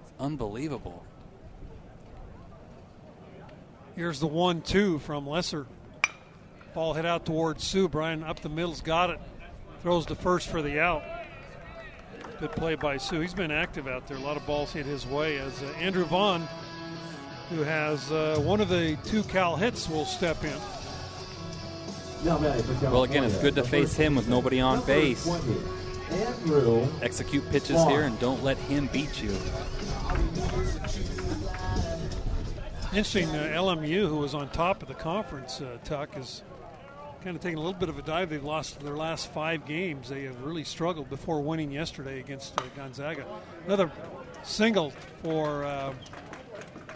It's 0.00 0.12
unbelievable. 0.18 1.06
Here's 3.94 4.18
the 4.18 4.26
one-two 4.26 4.98
from 4.98 5.24
Lesser. 5.24 5.68
Ball 6.74 6.94
hit 6.94 7.06
out 7.06 7.24
towards 7.24 7.62
Sue. 7.62 7.88
Brian 7.88 8.24
up 8.24 8.40
the 8.40 8.48
middle's 8.48 8.80
got 8.80 9.10
it. 9.10 9.20
Throws 9.82 10.04
to 10.06 10.16
first 10.16 10.48
for 10.48 10.62
the 10.62 10.80
out. 10.80 11.04
Good 12.40 12.50
play 12.50 12.74
by 12.74 12.96
Sue. 12.96 13.20
He's 13.20 13.34
been 13.34 13.52
active 13.52 13.86
out 13.86 14.08
there. 14.08 14.16
A 14.16 14.20
lot 14.20 14.36
of 14.36 14.44
balls 14.46 14.72
hit 14.72 14.84
his 14.84 15.06
way 15.06 15.38
as 15.38 15.62
uh, 15.62 15.66
Andrew 15.78 16.06
Vaughn, 16.06 16.48
who 17.50 17.62
has 17.62 18.10
uh, 18.10 18.40
one 18.44 18.60
of 18.60 18.68
the 18.68 18.96
two 19.04 19.22
Cal 19.24 19.56
hits, 19.56 19.88
will 19.88 20.04
step 20.04 20.42
in. 20.44 20.56
Now 22.24 22.38
batting 22.38 22.62
for 22.62 22.90
Well, 22.90 23.04
again, 23.04 23.24
it's 23.24 23.38
good 23.38 23.54
to 23.56 23.64
face 23.64 23.94
him 23.94 24.14
with 24.14 24.28
nobody 24.28 24.60
on 24.60 24.84
base. 24.86 25.28
Execute 27.02 27.48
pitches 27.50 27.82
here 27.84 28.02
and 28.02 28.18
don't 28.20 28.42
let 28.44 28.58
him 28.58 28.88
beat 28.92 29.22
you. 29.22 29.36
Interesting, 32.92 33.30
uh, 33.30 33.50
LMU, 33.54 34.06
who 34.06 34.18
was 34.18 34.34
on 34.34 34.50
top 34.50 34.82
of 34.82 34.88
the 34.88 34.94
conference, 34.94 35.62
uh, 35.62 35.78
Tuck, 35.82 36.14
is 36.18 36.42
kind 37.24 37.34
of 37.34 37.42
taking 37.42 37.56
a 37.56 37.60
little 37.60 37.78
bit 37.78 37.88
of 37.88 37.98
a 37.98 38.02
dive. 38.02 38.28
They've 38.28 38.44
lost 38.44 38.80
their 38.80 38.96
last 38.96 39.32
five 39.32 39.64
games. 39.64 40.10
They 40.10 40.24
have 40.24 40.42
really 40.42 40.64
struggled 40.64 41.08
before 41.08 41.40
winning 41.40 41.72
yesterday 41.72 42.20
against 42.20 42.60
uh, 42.60 42.64
Gonzaga. 42.76 43.24
Another 43.66 43.90
single 44.44 44.92
for 45.22 45.64
uh, 45.64 45.94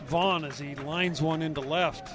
Vaughn 0.07 0.45
as 0.45 0.59
he 0.59 0.75
lines 0.75 1.21
one 1.21 1.43
into 1.43 1.61
left. 1.61 2.09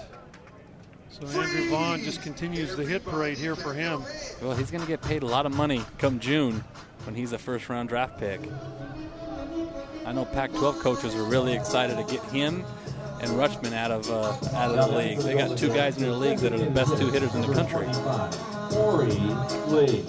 So 1.09 1.27
Andrew 1.39 1.69
Vaughn 1.69 2.01
just 2.03 2.21
continues 2.21 2.75
the 2.75 2.85
hit 2.85 3.05
parade 3.05 3.37
here 3.37 3.55
for 3.55 3.73
him. 3.73 4.03
Well, 4.41 4.55
he's 4.55 4.71
going 4.71 4.81
to 4.81 4.87
get 4.87 5.01
paid 5.01 5.23
a 5.23 5.27
lot 5.27 5.45
of 5.45 5.53
money 5.53 5.83
come 5.97 6.19
June 6.19 6.63
when 7.03 7.15
he's 7.15 7.33
a 7.33 7.37
first 7.37 7.69
round 7.69 7.89
draft 7.89 8.17
pick. 8.17 8.39
I 10.05 10.13
know 10.13 10.25
Pac 10.25 10.51
12 10.51 10.79
coaches 10.79 11.15
were 11.15 11.25
really 11.25 11.53
excited 11.53 11.95
to 11.97 12.03
get 12.11 12.23
him 12.25 12.65
and 13.21 13.29
Rutschman 13.31 13.73
out 13.73 13.91
of, 13.91 14.09
uh, 14.09 14.55
out 14.55 14.75
of 14.75 14.89
the 14.89 14.97
league. 14.97 15.19
They 15.19 15.35
got 15.35 15.57
two 15.57 15.69
guys 15.69 15.97
in 15.97 16.03
their 16.03 16.11
league 16.13 16.39
that 16.39 16.53
are 16.53 16.57
the 16.57 16.71
best 16.71 16.97
two 16.97 17.09
hitters 17.11 17.35
in 17.35 17.41
the 17.41 17.53
country. 17.53 17.85
Korey 18.71 19.67
Lee. 19.67 20.05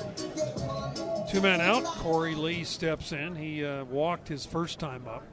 Two 1.31 1.41
men 1.43 1.61
out. 1.61 1.85
Korey 1.85 2.37
Lee 2.37 2.65
steps 2.65 3.13
in. 3.13 3.35
He 3.37 3.65
uh, 3.65 3.85
walked 3.85 4.29
his 4.29 4.47
first 4.47 4.79
time 4.79 5.07
up. 5.07 5.25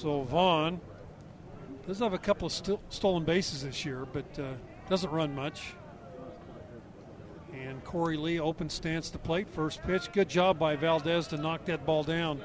So 0.00 0.22
Vaughn 0.22 0.80
does 1.84 1.98
have 1.98 2.12
a 2.12 2.18
couple 2.18 2.46
of 2.46 2.52
st- 2.52 2.78
stolen 2.88 3.24
bases 3.24 3.64
this 3.64 3.84
year, 3.84 4.06
but 4.12 4.26
uh, 4.38 4.52
doesn't 4.88 5.10
run 5.10 5.34
much. 5.34 5.74
And 7.52 7.82
Korey 7.82 8.16
Lee 8.16 8.38
open 8.38 8.70
stance 8.70 9.10
to 9.10 9.18
plate. 9.18 9.48
First 9.50 9.82
pitch. 9.82 10.12
Good 10.12 10.28
job 10.28 10.56
by 10.56 10.76
Valdez 10.76 11.26
to 11.28 11.36
knock 11.36 11.64
that 11.64 11.84
ball 11.84 12.04
down. 12.04 12.40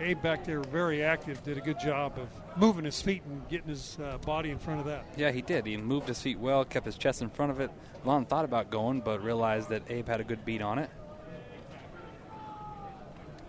Abe 0.00 0.20
back 0.20 0.44
there, 0.44 0.60
very 0.60 1.04
active, 1.04 1.40
did 1.44 1.56
a 1.56 1.60
good 1.60 1.78
job 1.78 2.18
of 2.18 2.28
moving 2.58 2.84
his 2.84 3.00
feet 3.00 3.22
and 3.26 3.48
getting 3.48 3.68
his 3.68 3.96
uh, 4.02 4.18
body 4.18 4.50
in 4.50 4.58
front 4.58 4.80
of 4.80 4.86
that. 4.86 5.06
Yeah, 5.16 5.30
he 5.30 5.42
did. 5.42 5.66
He 5.66 5.76
moved 5.76 6.08
his 6.08 6.20
feet 6.20 6.40
well, 6.40 6.64
kept 6.64 6.84
his 6.84 6.98
chest 6.98 7.22
in 7.22 7.30
front 7.30 7.52
of 7.52 7.60
it. 7.60 7.70
Lon 8.04 8.26
thought 8.26 8.44
about 8.44 8.70
going, 8.70 9.02
but 9.02 9.22
realized 9.22 9.68
that 9.68 9.84
Abe 9.88 10.08
had 10.08 10.20
a 10.20 10.24
good 10.24 10.44
beat 10.44 10.62
on 10.62 10.80
it. 10.80 10.90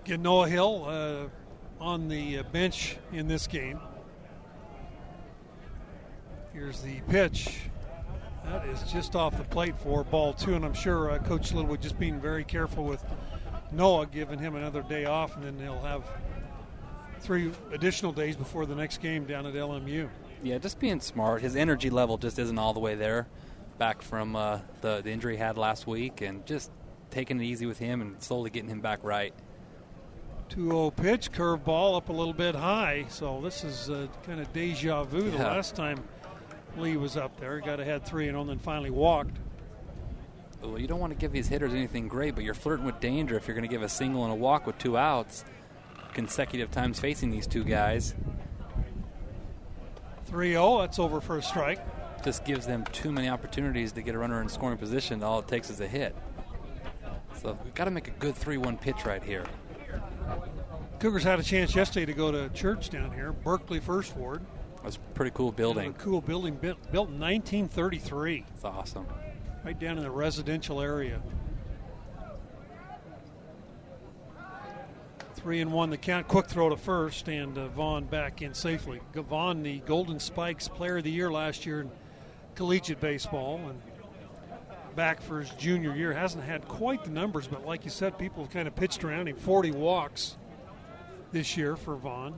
Get 0.03 0.19
Noah 0.19 0.47
Hill 0.47 0.85
uh, 0.87 1.27
on 1.79 2.07
the 2.07 2.39
uh, 2.39 2.43
bench 2.51 2.97
in 3.11 3.27
this 3.27 3.47
game. 3.47 3.79
Here's 6.53 6.81
the 6.81 7.01
pitch. 7.09 7.59
That 8.45 8.67
is 8.67 8.81
just 8.91 9.15
off 9.15 9.37
the 9.37 9.43
plate 9.43 9.77
for 9.79 10.03
ball 10.03 10.33
two, 10.33 10.55
and 10.55 10.65
I'm 10.65 10.73
sure 10.73 11.11
uh, 11.11 11.19
Coach 11.19 11.53
Littlewood 11.53 11.81
just 11.81 11.99
being 11.99 12.19
very 12.19 12.43
careful 12.43 12.83
with 12.85 13.03
Noah, 13.71 14.07
giving 14.07 14.39
him 14.39 14.55
another 14.55 14.81
day 14.81 15.05
off, 15.05 15.35
and 15.35 15.43
then 15.43 15.59
he'll 15.59 15.81
have 15.81 16.03
three 17.19 17.51
additional 17.71 18.11
days 18.11 18.35
before 18.35 18.65
the 18.65 18.75
next 18.75 19.01
game 19.01 19.25
down 19.25 19.45
at 19.45 19.53
LMU. 19.53 20.09
Yeah, 20.41 20.57
just 20.59 20.79
being 20.79 21.01
smart. 21.01 21.41
His 21.41 21.55
energy 21.55 21.89
level 21.89 22.17
just 22.17 22.39
isn't 22.39 22.57
all 22.57 22.73
the 22.73 22.79
way 22.79 22.95
there 22.95 23.27
back 23.77 24.01
from 24.01 24.35
uh, 24.35 24.59
the, 24.81 25.01
the 25.01 25.11
injury 25.11 25.35
he 25.35 25.39
had 25.39 25.57
last 25.57 25.85
week, 25.85 26.21
and 26.21 26.45
just 26.45 26.71
taking 27.11 27.39
it 27.39 27.43
easy 27.43 27.65
with 27.65 27.79
him 27.79 28.01
and 28.01 28.21
slowly 28.21 28.49
getting 28.49 28.69
him 28.69 28.81
back 28.81 28.99
right. 29.03 29.33
2 30.49 30.69
0 30.69 30.91
pitch, 30.91 31.31
curveball 31.31 31.97
up 31.97 32.09
a 32.09 32.13
little 32.13 32.33
bit 32.33 32.55
high. 32.55 33.05
So 33.09 33.41
this 33.41 33.63
is 33.63 33.89
uh, 33.89 34.07
kind 34.25 34.39
of 34.39 34.51
deja 34.53 35.03
vu. 35.03 35.29
The 35.29 35.37
last 35.37 35.75
time 35.75 36.03
Lee 36.77 36.97
was 36.97 37.17
up 37.17 37.39
there, 37.39 37.59
got 37.59 37.79
ahead 37.79 38.05
3 38.05 38.27
and 38.27 38.35
0, 38.35 38.45
then 38.45 38.59
finally 38.59 38.89
walked. 38.89 39.37
well, 40.61 40.79
you 40.79 40.87
don't 40.87 40.99
want 40.99 41.11
to 41.13 41.19
give 41.19 41.31
these 41.31 41.47
hitters 41.47 41.73
anything 41.73 42.07
great, 42.07 42.35
but 42.35 42.43
you're 42.43 42.53
flirting 42.53 42.85
with 42.85 42.99
danger 42.99 43.35
if 43.35 43.47
you're 43.47 43.55
going 43.55 43.67
to 43.67 43.73
give 43.73 43.81
a 43.83 43.89
single 43.89 44.23
and 44.23 44.31
a 44.31 44.35
walk 44.35 44.65
with 44.65 44.77
two 44.77 44.97
outs 44.97 45.43
consecutive 46.13 46.71
times 46.71 46.99
facing 46.99 47.29
these 47.29 47.45
two 47.45 47.63
guys. 47.63 48.15
3 50.25 50.51
0, 50.51 50.79
that's 50.79 50.99
over 50.99 51.21
for 51.21 51.37
a 51.37 51.43
strike. 51.43 51.79
Just 52.23 52.43
gives 52.43 52.65
them 52.65 52.83
too 52.91 53.11
many 53.11 53.29
opportunities 53.29 53.91
to 53.93 54.01
get 54.01 54.15
a 54.15 54.17
runner 54.17 54.41
in 54.41 54.49
scoring 54.49 54.77
position. 54.77 55.21
All 55.23 55.39
it 55.39 55.47
takes 55.47 55.69
is 55.69 55.79
a 55.79 55.87
hit. 55.87 56.15
So 57.41 57.57
we've 57.63 57.75
got 57.75 57.85
to 57.85 57.91
make 57.91 58.07
a 58.07 58.11
good 58.11 58.35
3 58.35 58.57
1 58.57 58.77
pitch 58.77 59.05
right 59.05 59.23
here. 59.23 59.45
Cougars 60.99 61.23
had 61.23 61.39
a 61.39 61.43
chance 61.43 61.75
yesterday 61.75 62.05
to 62.07 62.13
go 62.13 62.31
to 62.31 62.49
church 62.49 62.89
down 62.89 63.11
here, 63.11 63.31
Berkeley 63.31 63.79
First 63.79 64.15
Ward. 64.17 64.41
That's 64.83 64.95
a 64.95 64.99
pretty 65.13 65.31
cool 65.31 65.51
building. 65.51 65.91
A 65.91 65.93
cool 65.93 66.21
building 66.21 66.55
built, 66.55 66.79
built 66.91 67.09
in 67.09 67.19
1933. 67.19 68.45
It's 68.55 68.63
awesome. 68.63 69.05
Right 69.63 69.77
down 69.79 69.97
in 69.97 70.03
the 70.03 70.11
residential 70.11 70.81
area. 70.81 71.21
Three 75.35 75.61
and 75.61 75.71
one, 75.71 75.91
the 75.91 75.97
count. 75.97 76.27
Quick 76.27 76.47
throw 76.47 76.69
to 76.69 76.77
first, 76.77 77.27
and 77.27 77.57
uh, 77.57 77.67
Vaughn 77.67 78.05
back 78.05 78.41
in 78.41 78.53
safely. 78.53 78.99
Vaughn, 79.13 79.61
the 79.61 79.79
Golden 79.79 80.19
Spikes 80.19 80.67
Player 80.67 80.97
of 80.97 81.03
the 81.03 81.11
Year 81.11 81.31
last 81.31 81.65
year 81.65 81.81
in 81.81 81.91
collegiate 82.55 82.99
baseball, 82.99 83.61
and 83.69 83.79
back 84.97 85.21
for 85.21 85.39
his 85.39 85.51
junior 85.51 85.95
year. 85.95 86.11
Hasn't 86.11 86.43
had 86.43 86.67
quite 86.67 87.03
the 87.03 87.11
numbers, 87.11 87.47
but 87.47 87.63
like 87.65 87.85
you 87.85 87.91
said, 87.91 88.17
people 88.17 88.43
have 88.43 88.51
kind 88.51 88.67
of 88.67 88.75
pitched 88.75 89.03
around 89.03 89.27
him. 89.29 89.37
40 89.37 89.71
walks 89.71 90.35
this 91.31 91.55
year 91.55 91.75
for 91.75 91.95
Vaughn. 91.95 92.33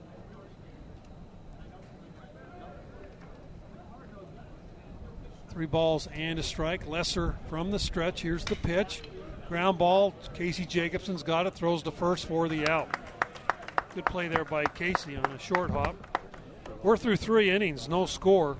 Three 5.48 5.66
balls 5.66 6.06
and 6.14 6.38
a 6.38 6.42
strike. 6.42 6.86
Lesser 6.86 7.34
from 7.48 7.70
the 7.70 7.78
stretch. 7.78 8.20
Here's 8.20 8.44
the 8.44 8.56
pitch. 8.56 9.02
Ground 9.48 9.78
ball. 9.78 10.14
Casey 10.34 10.66
Jacobson's 10.66 11.22
got 11.22 11.46
it. 11.46 11.54
Throws 11.54 11.82
the 11.82 11.90
first 11.90 12.26
for 12.26 12.46
the 12.46 12.68
out. 12.68 12.94
Good 13.94 14.04
play 14.04 14.28
there 14.28 14.44
by 14.44 14.66
Casey 14.66 15.16
on 15.16 15.24
a 15.24 15.38
short 15.38 15.70
hop. 15.70 15.96
We're 16.82 16.98
through 16.98 17.16
three 17.16 17.50
innings, 17.50 17.88
no 17.88 18.04
score. 18.04 18.58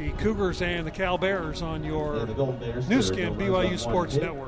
The 0.00 0.12
Cougars 0.12 0.62
and 0.62 0.86
the 0.86 0.90
Cal 0.90 1.18
Bears 1.18 1.60
on 1.60 1.84
your 1.84 2.16
And 2.16 2.28
the 2.28 2.44
Bears 2.44 2.88
Nu 2.88 3.02
Skin 3.02 3.36
no 3.36 3.44
runs 3.46 3.66
on 3.66 3.72
BYU 3.72 3.78
Sports. 3.78 4.14
Network. 4.16 4.38